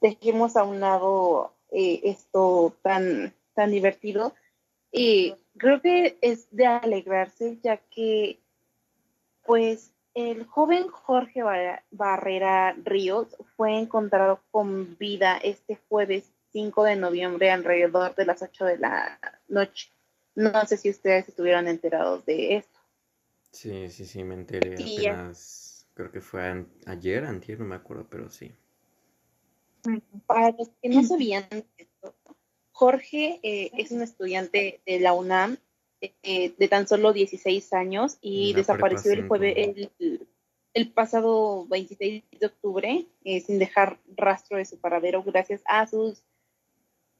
[0.00, 4.34] dejemos a un lado eh, esto tan, tan divertido.
[4.92, 8.38] Y creo que es de alegrarse, ya que,
[9.44, 11.42] pues, el joven Jorge
[11.90, 18.64] Barrera Ríos fue encontrado con vida este jueves 5 de noviembre alrededor de las 8
[18.64, 19.90] de la noche.
[20.34, 22.78] No sé si ustedes estuvieron enterados de esto.
[23.52, 28.28] Sí, sí, sí, me enteré apenas, creo que fue ayer, antier, no me acuerdo, pero
[28.30, 28.52] sí.
[30.30, 31.44] Para los que no sabían
[31.76, 32.14] esto,
[32.70, 35.56] Jorge eh, es un estudiante de la UNAM
[36.00, 39.90] eh, de tan solo 16 años y desapareció el jueves,
[40.72, 46.22] el, pasado 26 de octubre eh, sin dejar rastro de su paradero gracias a sus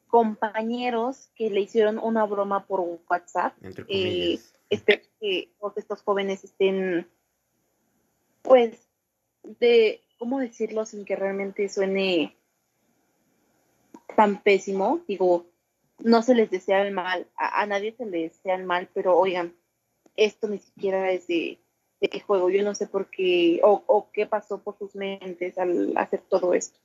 [0.06, 3.54] compañeros que le hicieron una broma por WhatsApp.
[3.88, 7.10] espero que todos estos jóvenes estén,
[8.42, 8.78] pues,
[9.42, 12.36] de, ¿cómo decirlo sin que realmente suene
[14.16, 15.00] tan pésimo?
[15.06, 15.46] Digo,
[15.98, 19.54] no se les desea el mal, a, nadie se le desea el mal, pero oigan,
[20.16, 21.58] esto ni siquiera es de,
[22.00, 25.58] de qué juego, yo no sé por qué, o, o qué pasó por sus mentes
[25.58, 26.78] al hacer todo esto.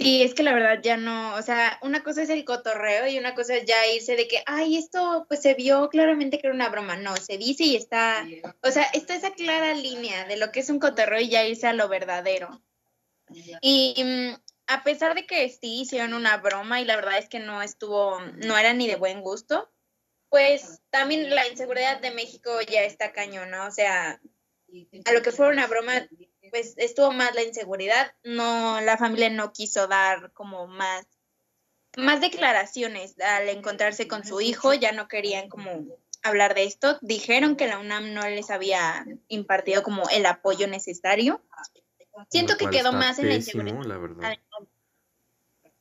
[0.00, 3.18] Sí, es que la verdad ya no, o sea, una cosa es el cotorreo y
[3.18, 6.54] una cosa es ya irse de que, ay, esto pues se vio claramente que era
[6.54, 6.96] una broma.
[6.96, 8.26] No, se dice y está,
[8.62, 11.66] o sea, está esa clara línea de lo que es un cotorreo y ya irse
[11.66, 12.62] a lo verdadero.
[13.60, 14.40] Y mm,
[14.70, 18.20] a pesar de que sí hicieron una broma y la verdad es que no estuvo,
[18.20, 19.68] no era ni de buen gusto,
[20.28, 24.20] pues también la inseguridad de México ya está cañona, o sea,
[25.04, 26.06] a lo que fue una broma,
[26.52, 31.04] pues estuvo más la inseguridad, no, la familia no quiso dar como más,
[31.96, 37.56] más declaraciones al encontrarse con su hijo, ya no querían como hablar de esto, dijeron
[37.56, 41.42] que la UNAM no les había impartido como el apoyo necesario.
[42.28, 44.38] Siento que quedó más en la inseguridad.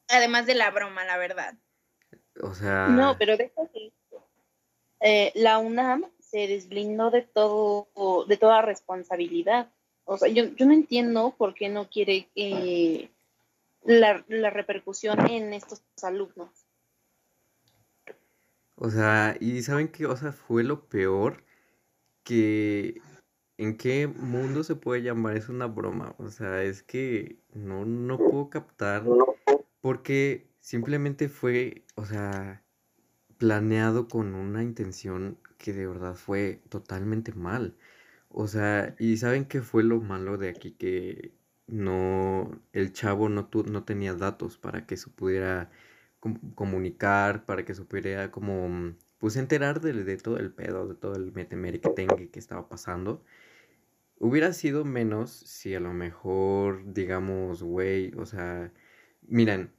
[0.07, 1.55] Además de la broma, la verdad.
[2.41, 2.87] O sea.
[2.87, 3.91] No, pero déjame.
[5.01, 7.87] Eh, la UNAM se desblindó de todo,
[8.27, 9.71] de toda responsabilidad.
[10.05, 13.09] O sea, yo, yo no entiendo por qué no quiere eh,
[13.83, 16.49] la, la repercusión en estos alumnos.
[18.75, 21.43] O sea, y saben qué, o sea, fue lo peor
[22.23, 23.01] que
[23.59, 26.15] en qué mundo se puede llamar es una broma.
[26.17, 29.03] O sea, es que no, no puedo captar
[29.81, 32.63] porque simplemente fue, o sea,
[33.37, 37.75] planeado con una intención que de verdad fue totalmente mal.
[38.29, 40.71] O sea, y ¿saben qué fue lo malo de aquí?
[40.73, 41.33] Que
[41.67, 45.69] no, el chavo no, no tenía datos para que se pudiera
[46.55, 51.33] comunicar, para que supiera como, pues enterar de, de, todo el pedo, de todo el
[51.33, 53.23] metemere que tenga que estaba pasando.
[54.19, 58.73] Hubiera sido menos si a lo mejor, digamos, güey, o sea,
[59.27, 59.71] miren,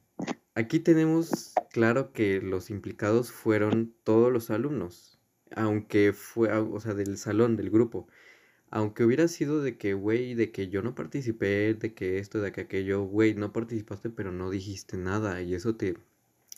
[0.55, 5.19] aquí tenemos claro que los implicados fueron todos los alumnos,
[5.55, 8.07] aunque fue, o sea, del salón, del grupo.
[8.71, 12.51] Aunque hubiera sido de que, güey, de que yo no participé, de que esto, de
[12.51, 15.41] que aquello, güey, no participaste, pero no dijiste nada.
[15.41, 15.97] Y eso te,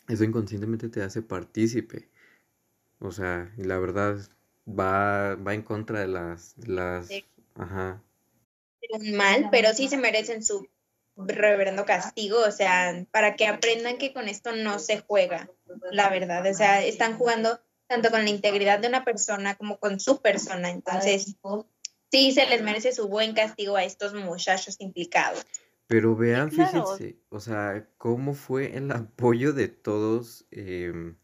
[0.08, 2.08] eso inconscientemente te hace partícipe.
[3.00, 4.18] O sea, y la verdad
[4.68, 7.08] va, va en contra de las, de las,
[7.54, 8.02] ajá.
[9.14, 10.68] Mal, pero sí se merecen su
[11.16, 15.48] reverendo castigo, o sea, para que aprendan que con esto no se juega,
[15.90, 20.00] la verdad, o sea, están jugando tanto con la integridad de una persona como con
[20.00, 21.36] su persona, entonces
[22.10, 25.44] sí se les merece su buen castigo a estos muchachos implicados.
[25.86, 31.16] Pero vean, fíjense, o sea, cómo fue el apoyo de todos, em,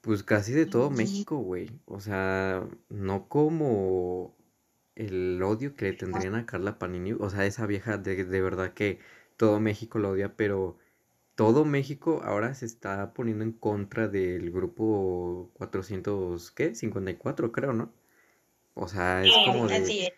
[0.00, 4.36] pues casi de todo México, güey, o sea, no como
[4.98, 8.74] el odio que le tendrían a Carla Panini, o sea, esa vieja de, de verdad
[8.74, 8.98] que
[9.36, 10.76] todo México lo odia, pero
[11.36, 16.74] todo México ahora se está poniendo en contra del grupo 400, ¿qué?
[16.74, 17.92] 54 creo, ¿no?
[18.74, 20.12] O sea, es como de...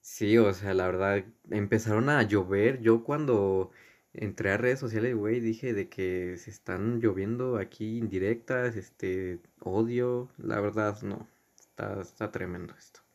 [0.00, 2.80] Sí, o sea, la verdad, empezaron a llover.
[2.80, 3.72] Yo cuando
[4.14, 10.30] entré a redes sociales, güey, dije de que se están lloviendo aquí indirectas, este, odio.
[10.38, 11.28] La verdad, no.
[11.58, 13.05] Está, está tremendo esto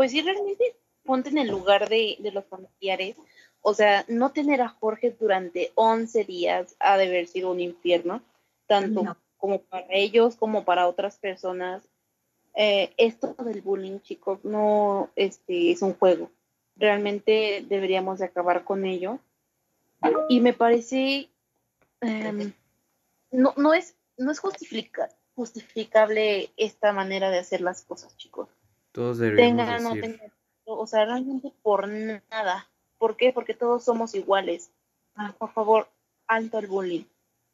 [0.00, 3.16] pues sí, realmente ponte en el lugar de, los familiares.
[3.60, 8.22] O sea, no tener a Jorge durante 11 días ha de haber sido un infierno,
[8.66, 11.82] tanto como para ellos como para otras personas.
[12.54, 16.30] Eh, esto del bullying, chicos, no este, es un juego.
[16.76, 19.18] Realmente deberíamos de acabar con ello.
[20.30, 21.28] Y me parece,
[22.00, 22.54] em,
[23.30, 24.40] no, no es, no es
[25.34, 28.48] justificable esta manera de hacer las cosas, chicos
[28.92, 30.18] Todos deberíamos tenga no decir.
[30.18, 30.34] tenga,
[30.64, 32.68] o sea, realmente por nada.
[32.98, 33.32] ¿Por qué?
[33.32, 34.72] Porque todos somos iguales.
[35.14, 35.88] Ah, por favor,
[36.26, 37.04] alto al bullying.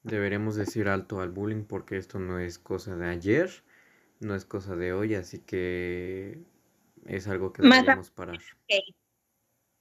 [0.03, 3.51] Deberíamos decir alto al bullying porque esto no es cosa de ayer,
[4.21, 6.43] no es cosa de hoy, así que
[7.07, 8.39] es algo que deberíamos parar.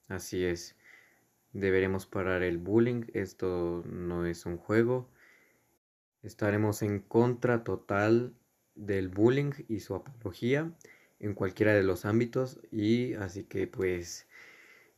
[0.07, 0.75] Así es.
[1.53, 3.05] Deberemos parar el bullying.
[3.13, 5.09] Esto no es un juego.
[6.21, 8.33] Estaremos en contra total
[8.75, 10.71] del bullying y su apología
[11.25, 12.59] en cualquiera de los ámbitos.
[12.71, 14.27] Y así que pues,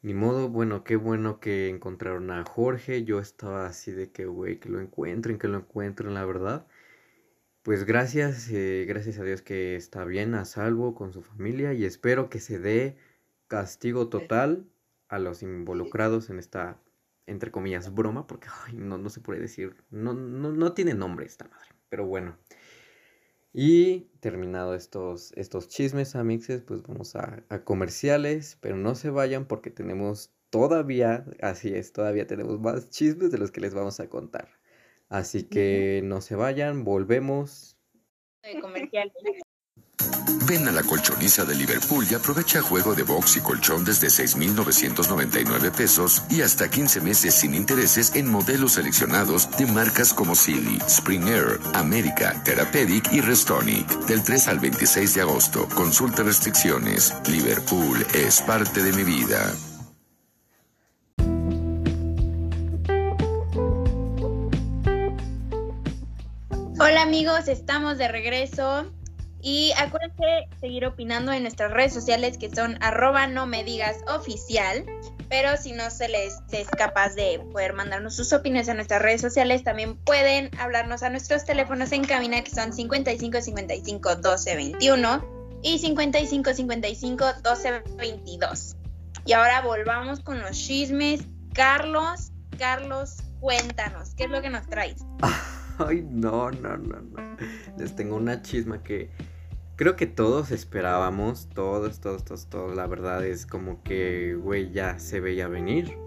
[0.01, 0.49] ni modo.
[0.49, 3.03] Bueno, qué bueno que encontraron a Jorge.
[3.03, 6.67] Yo estaba así de que, güey, que lo encuentren, que lo encuentren, la verdad.
[7.63, 11.83] Pues gracias, eh, gracias a Dios que está bien, a salvo con su familia y
[11.83, 12.97] espero que se dé
[13.47, 14.65] castigo total
[15.09, 16.79] a los involucrados en esta,
[17.25, 21.25] entre comillas, broma, porque ay, no, no se puede decir, no, no, no tiene nombre
[21.25, 22.37] esta madre, pero bueno.
[23.53, 29.47] Y terminado estos, estos chismes, amixes, pues vamos a, a comerciales, pero no se vayan
[29.47, 34.09] porque tenemos todavía, así es, todavía tenemos más chismes de los que les vamos a
[34.09, 34.49] contar.
[35.09, 37.77] Así que no se vayan, volvemos.
[38.43, 39.11] de comercial.
[40.45, 45.71] Ven a la colchoniza de Liverpool y aprovecha juego de box y colchón desde 6,999
[45.71, 51.27] pesos y hasta 15 meses sin intereses en modelos seleccionados de marcas como Silly, Spring
[51.27, 53.87] Air, América, Therapeutic y Restonic.
[54.07, 55.67] Del 3 al 26 de agosto.
[55.69, 57.13] Consulta restricciones.
[57.27, 59.53] Liverpool es parte de mi vida.
[66.79, 68.85] Hola amigos, estamos de regreso
[69.41, 74.85] y acuérdense seguir opinando en nuestras redes sociales que son arroba no me digas oficial,
[75.29, 79.21] pero si no se les es capaz de poder mandarnos sus opiniones a nuestras redes
[79.21, 85.59] sociales, también pueden hablarnos a nuestros teléfonos en cabina que son 55 55 12 21
[85.61, 88.75] y 55 55 12 22.
[89.25, 91.21] Y ahora volvamos con los chismes.
[91.53, 95.03] Carlos, Carlos, cuéntanos, ¿qué es lo que nos traes?
[95.77, 97.37] Ay, no, no, no, no.
[97.77, 99.09] Les tengo una chisma que
[99.75, 102.75] creo que todos esperábamos, todos, todos, todos, todos.
[102.75, 105.97] La verdad es como que, güey, ya se veía venir.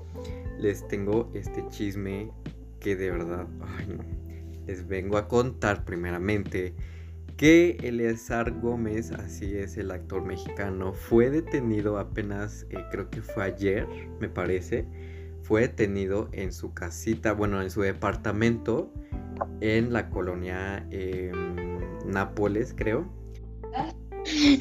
[0.59, 2.31] Les tengo este chisme
[2.81, 3.47] que de verdad,
[3.79, 4.05] ay, no.
[4.67, 6.75] Les vengo a contar primeramente
[7.37, 13.45] que Eleazar Gómez, así es el actor mexicano, fue detenido apenas, eh, creo que fue
[13.45, 13.87] ayer,
[14.21, 14.85] me parece.
[15.43, 18.93] Fue detenido en su casita, bueno, en su departamento
[19.61, 21.33] en la colonia eh,
[22.07, 23.07] Nápoles, creo.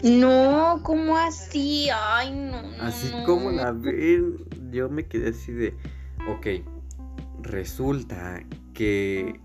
[0.03, 1.89] No, ¿cómo así?
[1.93, 2.61] Ay, no.
[2.61, 3.25] no, Así no.
[3.25, 4.37] como la ven,
[4.71, 5.75] yo me quedé así de,
[6.29, 6.63] ok,
[7.41, 8.41] resulta
[8.73, 9.39] que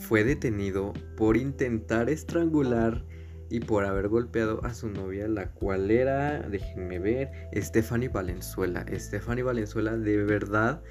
[0.00, 3.04] fue detenido por intentar estrangular
[3.50, 8.84] y por haber golpeado a su novia, la cual era, déjenme ver, Stephanie Valenzuela.
[8.94, 10.82] Stephanie Valenzuela de verdad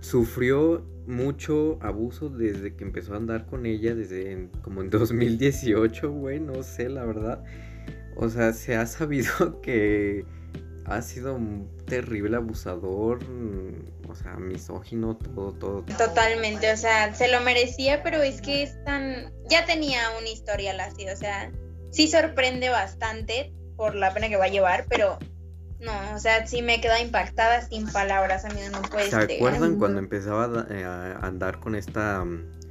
[0.00, 6.40] sufrió mucho abuso desde que empezó a andar con ella, desde como en 2018, güey,
[6.40, 7.44] no sé, la verdad.
[8.16, 10.24] O sea, se ha sabido que
[10.84, 15.84] ha sido un terrible abusador, mm, o sea, misógino, todo, todo.
[15.96, 19.32] Totalmente, o sea, se lo merecía, pero es que es tan...
[19.48, 21.50] Ya tenía un historial así, o sea,
[21.90, 25.18] sí sorprende bastante por la pena que va a llevar, pero
[25.82, 29.98] no, o sea, sí me queda impactada sin palabras, amigo, no puede ¿Se acuerdan cuando
[29.98, 32.24] empezaba eh, a andar con esta...
[32.24, 32.62] mm,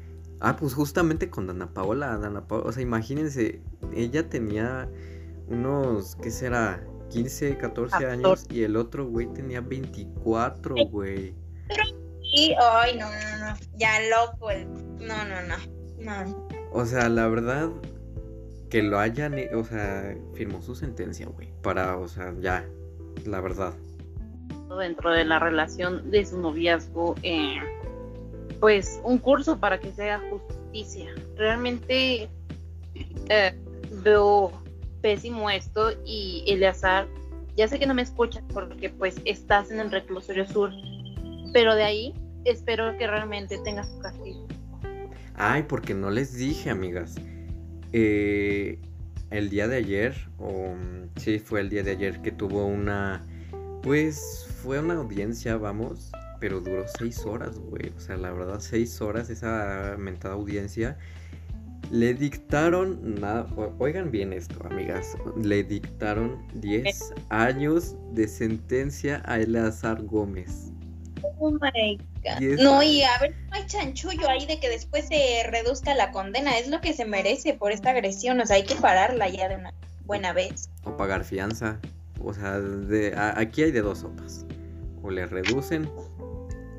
[0.44, 3.62] Ah, pues justamente con Dana Paola, Dana Paola, o sea, imagínense,
[3.96, 4.90] ella tenía
[5.48, 6.84] unos, ¿qué será?
[7.12, 11.36] 15, 14 años y el otro güey tenía 24, güey.
[12.22, 14.66] Y, ay, no, no, no, ya loco, el...
[14.98, 16.48] no, no, no, no.
[16.72, 17.70] O sea, la verdad
[18.72, 22.66] que lo hayan, eh, o sea, firmó su sentencia, güey, para, o sea, ya,
[23.26, 23.74] la verdad.
[24.80, 27.60] dentro de la relación de su noviazgo, eh,
[28.60, 31.10] pues un curso para que se haga justicia.
[31.36, 32.30] Realmente
[33.30, 33.60] eh,
[34.04, 34.52] veo
[35.02, 37.08] pésimo esto y Eleazar,
[37.58, 40.72] ya sé que no me escuchas porque pues estás en el reclusorio sur,
[41.54, 42.14] pero de ahí
[42.46, 44.48] espero que realmente tengas su castigo.
[45.36, 47.16] Ay, porque no les dije, amigas.
[47.94, 48.80] Eh,
[49.32, 53.26] el día de ayer, o mm, sí, fue el día de ayer que tuvo una,
[53.82, 57.90] pues fue una audiencia, vamos, pero duró seis horas, güey.
[57.96, 60.98] O sea, la verdad, seis horas esa mentada audiencia.
[61.90, 63.48] Le dictaron, nada,
[63.80, 70.72] oigan bien esto, amigas, le dictaron 10 años de sentencia a Eleazar Gómez.
[71.38, 72.00] Oh my
[72.60, 76.58] No, y a ver, no hay chanchullo ahí de que después se reduzca la condena,
[76.60, 79.56] es lo que se merece por esta agresión, o sea, hay que pararla ya de
[79.56, 79.74] una.
[80.06, 80.70] buena vez.
[80.84, 81.80] O pagar fianza.
[82.24, 84.46] O sea, de, a- aquí hay de dos sopas.
[85.02, 85.90] O le reducen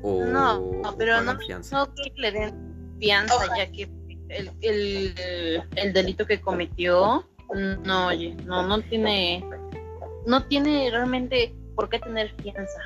[0.01, 1.75] o, No, o pero no, fianza.
[1.77, 3.57] no que le den fianza, Ojalá.
[3.57, 3.89] ya que
[4.29, 7.27] el, el, el delito que cometió,
[7.83, 9.43] no, oye, no, no tiene,
[10.25, 12.79] no tiene realmente por qué tener fianza.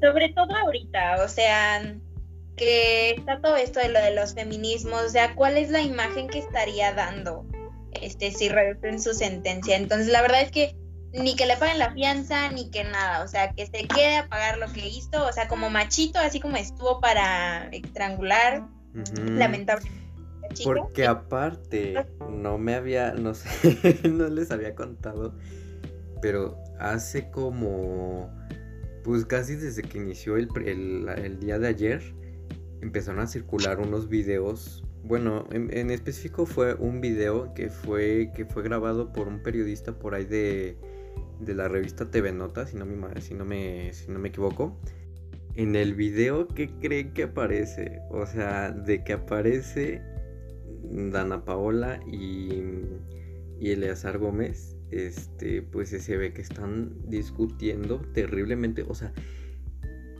[0.00, 1.96] Sobre todo ahorita, o sea,
[2.56, 6.28] que está todo esto de lo de los feminismos, o sea, ¿cuál es la imagen
[6.28, 7.46] que estaría dando
[8.00, 9.76] este si reducen su sentencia?
[9.76, 10.76] Entonces, la verdad es que
[11.12, 14.28] ni que le paguen la fianza, ni que nada, o sea, que se quede a
[14.28, 18.66] pagar lo que hizo, o sea, como machito, así como estuvo para estrangular,
[19.16, 19.96] lamentablemente.
[20.52, 20.74] chico.
[20.74, 25.34] Porque aparte, no me había, no sé, no les había contado,
[26.20, 28.30] pero hace como,
[29.08, 30.48] pues casi desde que inició el,
[31.40, 32.02] día de ayer,
[32.82, 34.84] empezaron a circular unos videos.
[35.02, 40.14] Bueno, en, específico fue un video que fue, que fue grabado por un periodista por
[40.14, 40.76] ahí de,
[41.40, 42.84] de la revista TV Nota, si no
[43.18, 44.78] si no me, si no me equivoco.
[45.54, 48.02] En el video, ¿qué creen que aparece?
[48.10, 50.02] O sea, de que aparece
[50.82, 52.62] Dana Paola y,
[53.58, 58.84] y Eleazar Gómez, este, pues se ve que están discutiendo terriblemente.
[58.88, 59.12] O sea,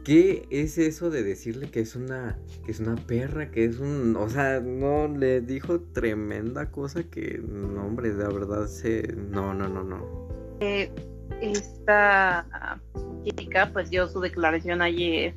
[0.05, 4.29] ¿qué es eso de decirle que es una, es una perra, que es un, o
[4.29, 9.85] sea, no le dijo tremenda cosa que, no, hombre, de verdad se, no, no, no,
[9.85, 10.29] no.
[11.41, 12.81] Esta
[13.25, 15.35] chica pues dio su declaración ayer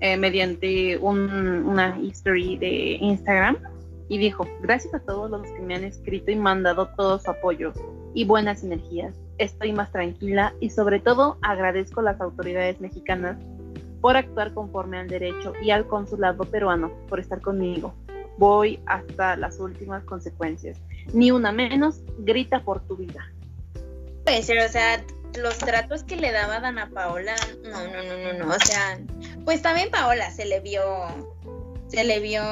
[0.00, 1.30] eh, mediante un-
[1.66, 3.56] una history de Instagram
[4.08, 7.72] y dijo, gracias a todos los que me han escrito y mandado todo su apoyo
[8.14, 9.14] y buenas energías.
[9.38, 13.36] Estoy más tranquila y sobre todo agradezco a las autoridades mexicanas
[14.00, 17.94] por actuar conforme al derecho y al consulado peruano por estar conmigo.
[18.38, 20.78] Voy hasta las últimas consecuencias.
[21.12, 23.30] Ni una menos, grita por tu vida.
[24.24, 25.04] Puede ser, o sea,
[25.38, 28.98] los tratos que le daba Dana Paola, no, no, no, no, no, o sea,
[29.44, 30.82] pues también Paola se le vio,
[31.88, 32.42] se le vio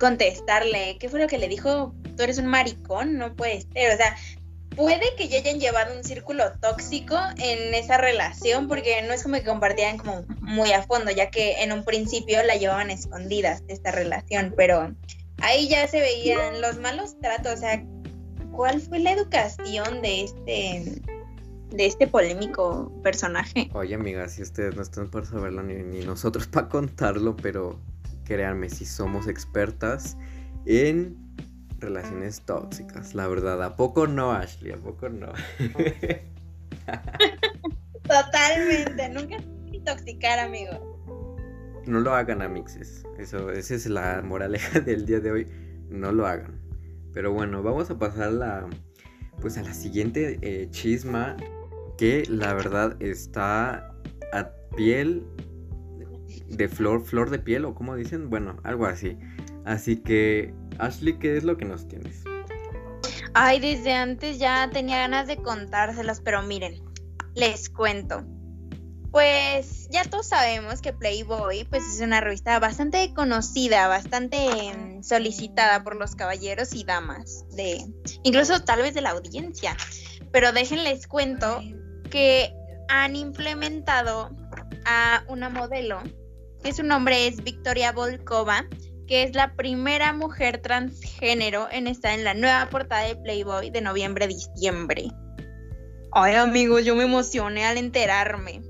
[0.00, 1.94] contestarle, ¿qué fue lo que le dijo?
[2.16, 4.16] Tú eres un maricón, no puede ser, o sea,
[4.76, 9.36] puede que ya hayan llevado un círculo tóxico en esa relación, porque no es como
[9.36, 13.90] que compartían como muy a fondo, ya que en un principio la llevaban escondidas esta
[13.90, 14.94] relación, pero
[15.38, 17.84] ahí ya se veían los malos tratos, o sea,
[18.52, 21.02] ¿cuál fue la educación de este
[21.70, 23.68] de este polémico personaje?
[23.74, 27.80] Oye, amigas, si ustedes no están para saberlo ni, ni nosotros para contarlo, pero
[28.24, 30.16] créanme, si somos expertas
[30.64, 31.25] en
[31.78, 34.72] relaciones tóxicas, la verdad, ¿a poco no, Ashley?
[34.72, 35.32] ¿A poco no?
[38.02, 40.96] Totalmente, nunca se intoxicar, amigo.
[41.86, 43.04] No lo hagan, amixes.
[43.18, 45.46] Eso, esa es la moraleja del día de hoy.
[45.88, 46.60] No lo hagan.
[47.12, 48.66] Pero bueno, vamos a pasar a la,
[49.40, 51.36] pues a la siguiente eh, chisma
[51.96, 53.94] que la verdad está
[54.32, 55.24] a piel
[56.48, 59.16] de flor, flor de piel o como dicen, bueno, algo así.
[59.64, 62.24] Así que, Ashley, ¿qué es lo que nos tienes?
[63.34, 66.82] Ay, desde antes ya tenía ganas de contárselos, pero miren,
[67.34, 68.24] les cuento.
[69.10, 75.82] Pues ya todos sabemos que Playboy pues es una revista bastante conocida, bastante em, solicitada
[75.84, 77.84] por los caballeros y damas de
[78.24, 79.76] incluso tal vez de la audiencia.
[80.32, 81.62] Pero déjenles cuento
[82.10, 82.52] que
[82.88, 84.30] han implementado
[84.84, 86.02] a una modelo,
[86.62, 88.66] que su nombre es Victoria Volkova,
[89.06, 93.80] que es la primera mujer transgénero en estar en la nueva portada de Playboy de
[93.80, 95.08] noviembre-diciembre.
[96.12, 98.62] Ay, amigos, yo me emocioné al enterarme.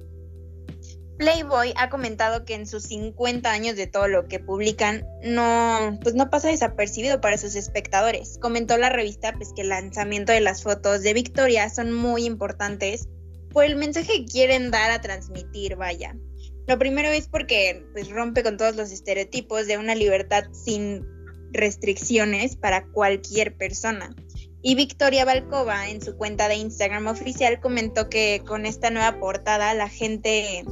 [1.18, 6.14] Playboy ha comentado que en sus 50 años de todo lo que publican no pues
[6.14, 8.38] no pasa desapercibido para sus espectadores.
[8.40, 13.08] Comentó la revista pues que el lanzamiento de las fotos de Victoria son muy importantes
[13.50, 16.14] por el mensaje que quieren dar a transmitir, vaya.
[16.66, 21.06] Lo primero es porque pues rompe con todos los estereotipos de una libertad sin
[21.52, 24.14] restricciones para cualquier persona.
[24.62, 29.72] Y Victoria Balcova en su cuenta de Instagram oficial comentó que con esta nueva portada
[29.74, 30.64] la gente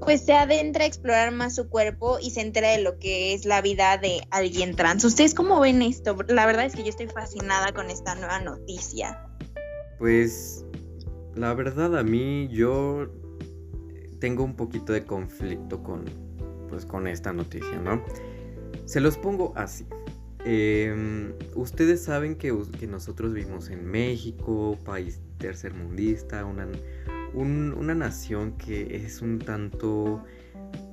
[0.00, 3.44] pues se adentra a explorar más su cuerpo y se entera de lo que es
[3.44, 5.04] la vida de alguien trans.
[5.04, 6.16] ¿Ustedes cómo ven esto?
[6.28, 9.20] La verdad es que yo estoy fascinada con esta nueva noticia.
[9.98, 10.64] Pues
[11.34, 13.08] la verdad a mí yo
[14.18, 16.04] tengo un poquito de conflicto con
[16.68, 18.02] pues con esta noticia, ¿no?
[18.84, 19.86] Se los pongo así.
[20.44, 26.68] Eh, ustedes saben que, que, nosotros vivimos en México, país tercermundista, una,
[27.34, 30.22] un, una nación que es un tanto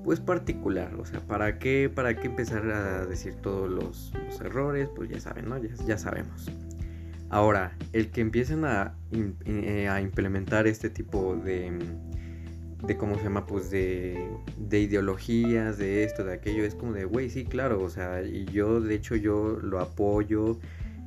[0.03, 4.89] pues particular, o sea, ¿para qué, para qué empezar a decir todos los, los errores?
[4.95, 5.57] Pues ya saben, ¿no?
[5.57, 6.49] Ya, ya sabemos.
[7.29, 8.95] Ahora, el que empiecen a,
[9.45, 11.71] eh, a implementar este tipo de,
[12.87, 17.05] de cómo se llama, pues de, de ideologías, de esto, de aquello, es como de,
[17.05, 20.59] güey, sí, claro, o sea, y yo, de hecho, yo lo apoyo,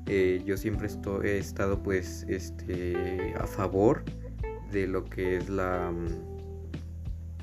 [0.06, 4.02] eh, yo siempre estoy, he estado, pues, este, a favor
[4.72, 5.92] de lo que es la,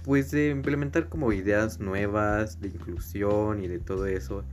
[0.04, 4.44] pues, de implementar como ideas nuevas, de inclusión y de todo eso,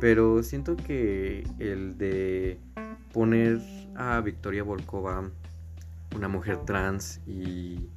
[0.00, 2.58] pero siento que el de
[3.12, 3.60] poner
[3.94, 5.30] a Victoria Volkova,
[6.14, 7.88] una mujer trans y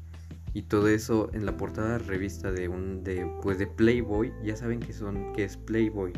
[0.53, 4.55] y todo eso en la portada de revista de un de pues de Playboy ya
[4.55, 6.13] saben que son que es Playboy.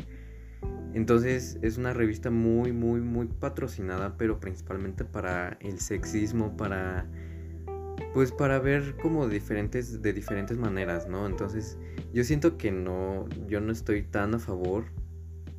[0.94, 7.06] Entonces es una revista muy muy muy patrocinada pero principalmente para el sexismo para
[8.14, 11.78] pues para ver como diferentes de diferentes maneras no entonces
[12.12, 14.84] yo siento que no yo no estoy tan a favor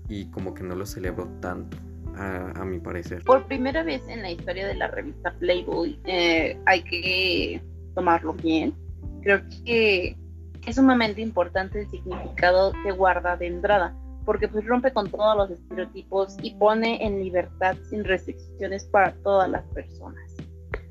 [0.09, 1.77] y como que no lo celebro tanto
[2.15, 3.23] a, a mi parecer.
[3.23, 7.61] Por primera vez en la historia de la revista Playboy eh, hay que
[7.93, 8.73] tomarlo bien.
[9.21, 10.17] Creo que
[10.65, 15.51] es sumamente importante el significado que guarda de entrada, porque pues rompe con todos los
[15.51, 20.23] estereotipos y pone en libertad sin restricciones para todas las personas.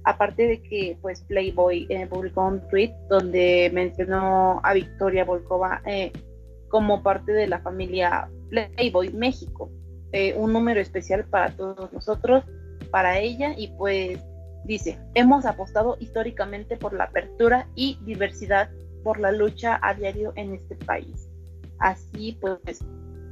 [0.05, 6.13] Aparte de que pues Playboy eh, publicó un tweet donde mencionó a Victoria Volkova eh,
[6.69, 9.71] como parte de la familia Playboy México,
[10.13, 12.45] eh, un número especial para todos nosotros,
[12.91, 14.19] para ella y pues
[14.65, 18.71] Dice, hemos apostado históricamente por la apertura y diversidad
[19.03, 21.29] por la lucha a diario en este país.
[21.79, 22.81] Así pues,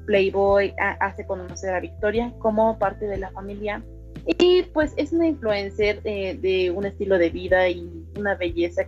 [0.06, 3.82] Playboy hace conocer a Victoria como parte de la familia
[4.26, 8.82] y pues es una influencer eh, de un estilo de vida y una belleza,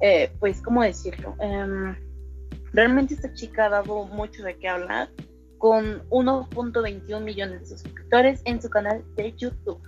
[0.00, 1.34] eh, pues, ¿cómo decirlo?
[1.40, 1.96] Em,
[2.72, 5.08] realmente esta chica ha dado mucho de qué hablar
[5.58, 9.80] con 1.21 millones de suscriptores en su canal de YouTube.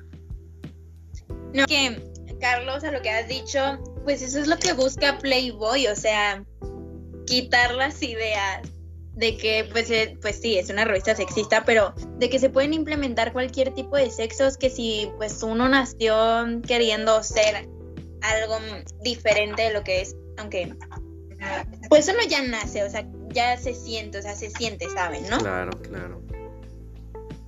[1.53, 2.03] No, que
[2.41, 6.45] Carlos, a lo que has dicho, pues eso es lo que busca Playboy, o sea,
[7.27, 8.63] quitar las ideas
[9.15, 12.73] de que, pues, eh, pues sí, es una revista sexista, pero de que se pueden
[12.73, 17.69] implementar cualquier tipo de sexos, que si pues uno nació queriendo ser
[18.23, 18.59] algo
[19.03, 20.73] diferente de lo que es, aunque
[21.89, 25.29] pues uno ya nace, o sea, ya se siente, o sea, se siente, ¿saben?
[25.29, 25.39] ¿No?
[25.39, 26.23] Claro, claro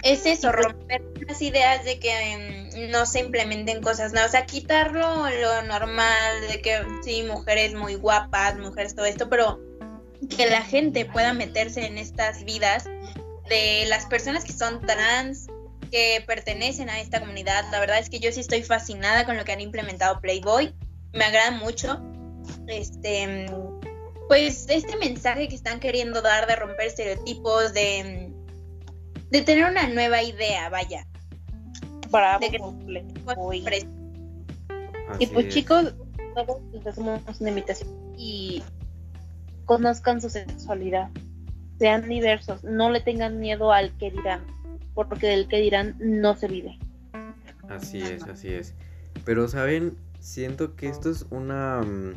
[0.02, 2.59] es eso, romper las ideas de que mm,
[2.90, 7.94] no se implementen cosas nuevas, o sea, quitarlo lo normal de que sí, mujeres muy
[7.94, 9.60] guapas, mujeres todo esto, pero
[10.36, 12.84] que la gente pueda meterse en estas vidas
[13.48, 15.48] de las personas que son trans,
[15.90, 17.64] que pertenecen a esta comunidad.
[17.72, 20.74] La verdad es que yo sí estoy fascinada con lo que han implementado Playboy,
[21.12, 22.00] me agrada mucho.
[22.68, 23.46] Este,
[24.28, 28.30] pues este mensaje que están queriendo dar de romper estereotipos, de
[29.30, 31.06] de tener una nueva idea, vaya.
[32.10, 32.46] Bravo,
[35.18, 35.94] y pues chicos,
[36.34, 38.62] todos les hacemos una invitación y
[39.64, 41.10] conozcan su sexualidad,
[41.78, 44.40] sean diversos, no le tengan miedo al que dirán,
[44.94, 46.78] porque del que dirán no se vive.
[47.68, 48.74] Así es, así es.
[49.24, 51.82] Pero saben, siento que esto es una...
[51.82, 52.14] Mm,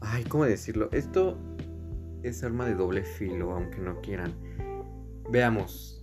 [0.00, 0.88] ay, ¿cómo decirlo?
[0.92, 1.38] Esto
[2.22, 4.34] es arma de doble filo, aunque no quieran.
[5.30, 5.99] Veamos,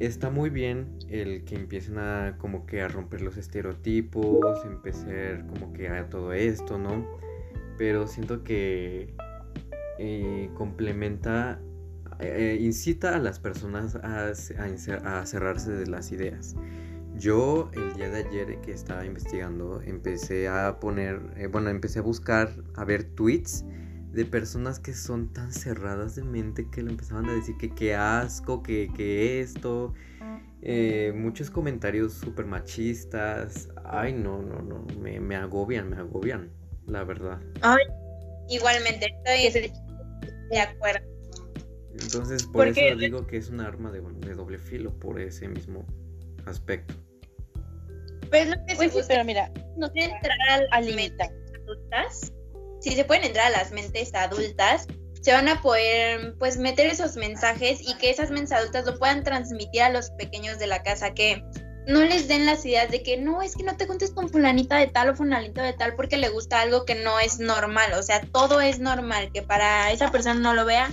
[0.00, 5.72] está muy bien el que empiecen a como que a romper los estereotipos, empezar como
[5.72, 7.06] que a todo esto, ¿no?
[7.76, 9.14] Pero siento que
[9.98, 11.60] eh, complementa,
[12.18, 16.56] eh, incita a las personas a, a, cerrarse de las ideas.
[17.16, 22.02] Yo el día de ayer que estaba investigando empecé a poner, eh, bueno, empecé a
[22.02, 23.66] buscar, a ver tweets
[24.12, 27.94] de personas que son tan cerradas de mente que le empezaban a decir que qué
[27.94, 29.94] asco, que, que esto.
[30.62, 33.68] Eh, muchos comentarios súper machistas.
[33.84, 34.84] Ay, no, no, no.
[34.98, 36.50] Me, me, agobian, me agobian,
[36.86, 37.40] la verdad.
[37.62, 37.84] Ay,
[38.48, 39.72] igualmente, estoy
[40.50, 41.06] de acuerdo.
[41.92, 45.84] Entonces, por eso digo que es un arma de, de, doble filo, por ese mismo
[46.46, 46.94] aspecto.
[48.28, 52.32] Pues lo que pues pero mira, no tiene entrar al, al adultas
[52.80, 54.86] si se pueden entrar a las mentes adultas,
[55.20, 59.22] se van a poder pues meter esos mensajes y que esas mentes adultas lo puedan
[59.22, 61.44] transmitir a los pequeños de la casa, que
[61.86, 64.76] no les den las ideas de que no, es que no te juntes con fulanita
[64.76, 68.02] de tal o fulanito de tal porque le gusta algo que no es normal, o
[68.02, 70.90] sea, todo es normal, que para esa persona no lo vea,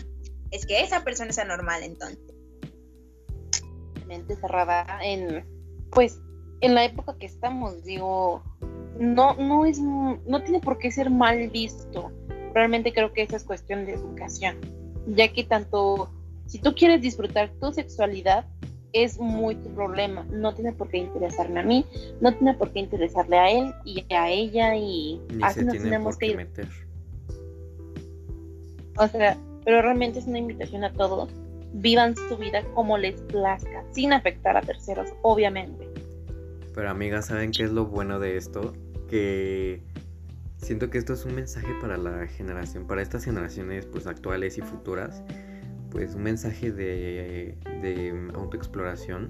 [0.52, 2.20] es que esa persona es anormal entonces.
[4.06, 5.46] Mente cerrada en,
[5.92, 6.20] pues,
[6.62, 8.42] en la época que estamos, digo,
[9.00, 12.12] no, no es, no tiene por qué ser mal visto.
[12.54, 14.56] Realmente creo que esa es cuestión de educación,
[15.08, 16.10] ya que tanto
[16.48, 18.46] si tú quieres disfrutar tu sexualidad,
[18.94, 20.26] es muy tu problema.
[20.32, 21.86] No tiene por qué interesarme a mí,
[22.22, 25.78] no tiene por qué interesarle a él y a ella y Ni así se nos
[25.78, 26.38] tenemos que ir.
[26.38, 26.68] meter.
[28.98, 31.30] O sea, pero realmente es una invitación a todos.
[31.74, 35.88] Vivan su vida como les plazca, sin afectar a terceros, obviamente.
[36.74, 38.74] Pero amigas, ¿saben qué es lo bueno de esto?
[39.10, 39.82] Que
[40.58, 44.62] siento que esto es un mensaje para la generación, para estas generaciones pues actuales y
[44.62, 45.24] futuras,
[45.92, 49.28] pues un mensaje de, de autoexploración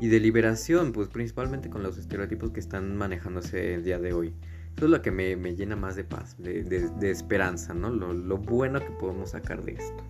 [0.00, 4.34] y de liberación, pues principalmente con los estereotipos que están manejándose el día de hoy.
[4.76, 7.90] Eso es lo que me, me llena más de paz, de, de- de esperanza, ¿no?
[7.90, 10.02] Lo, lo bueno que podemos sacar de esto.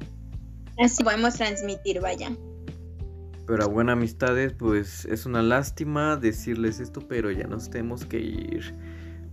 [0.78, 2.30] Así podemos transmitir, vaya.
[3.46, 8.72] Pero bueno, amistades, pues es una lástima decirles esto, pero ya nos tenemos que ir.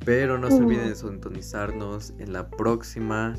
[0.05, 3.35] Pero no se olviden de sintonizarnos en la próxima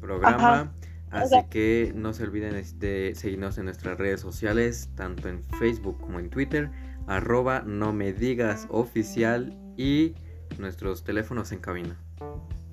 [0.00, 0.36] programa.
[0.36, 0.72] Ajá.
[1.12, 6.18] Así que no se olviden de seguirnos en nuestras redes sociales, tanto en Facebook como
[6.18, 6.70] en Twitter,
[7.06, 10.14] arroba no me digas oficial y
[10.58, 11.96] nuestros teléfonos en cabina.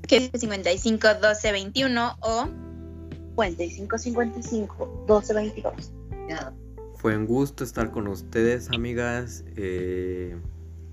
[0.08, 2.48] Que es 55 12 21 o
[3.36, 5.94] 5555 1222.
[6.96, 9.44] Fue un gusto estar con ustedes, amigas.
[9.56, 10.36] Eh,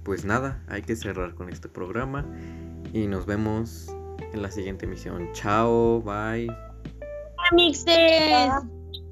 [0.07, 2.25] pues nada, hay que cerrar con este programa
[2.93, 3.89] y nos vemos
[4.33, 5.29] en la siguiente emisión.
[5.33, 6.47] Chao, bye.
[7.51, 8.53] Amixes.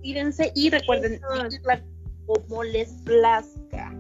[0.01, 1.21] Cuídense y recuerden,
[2.27, 3.93] como les plazca.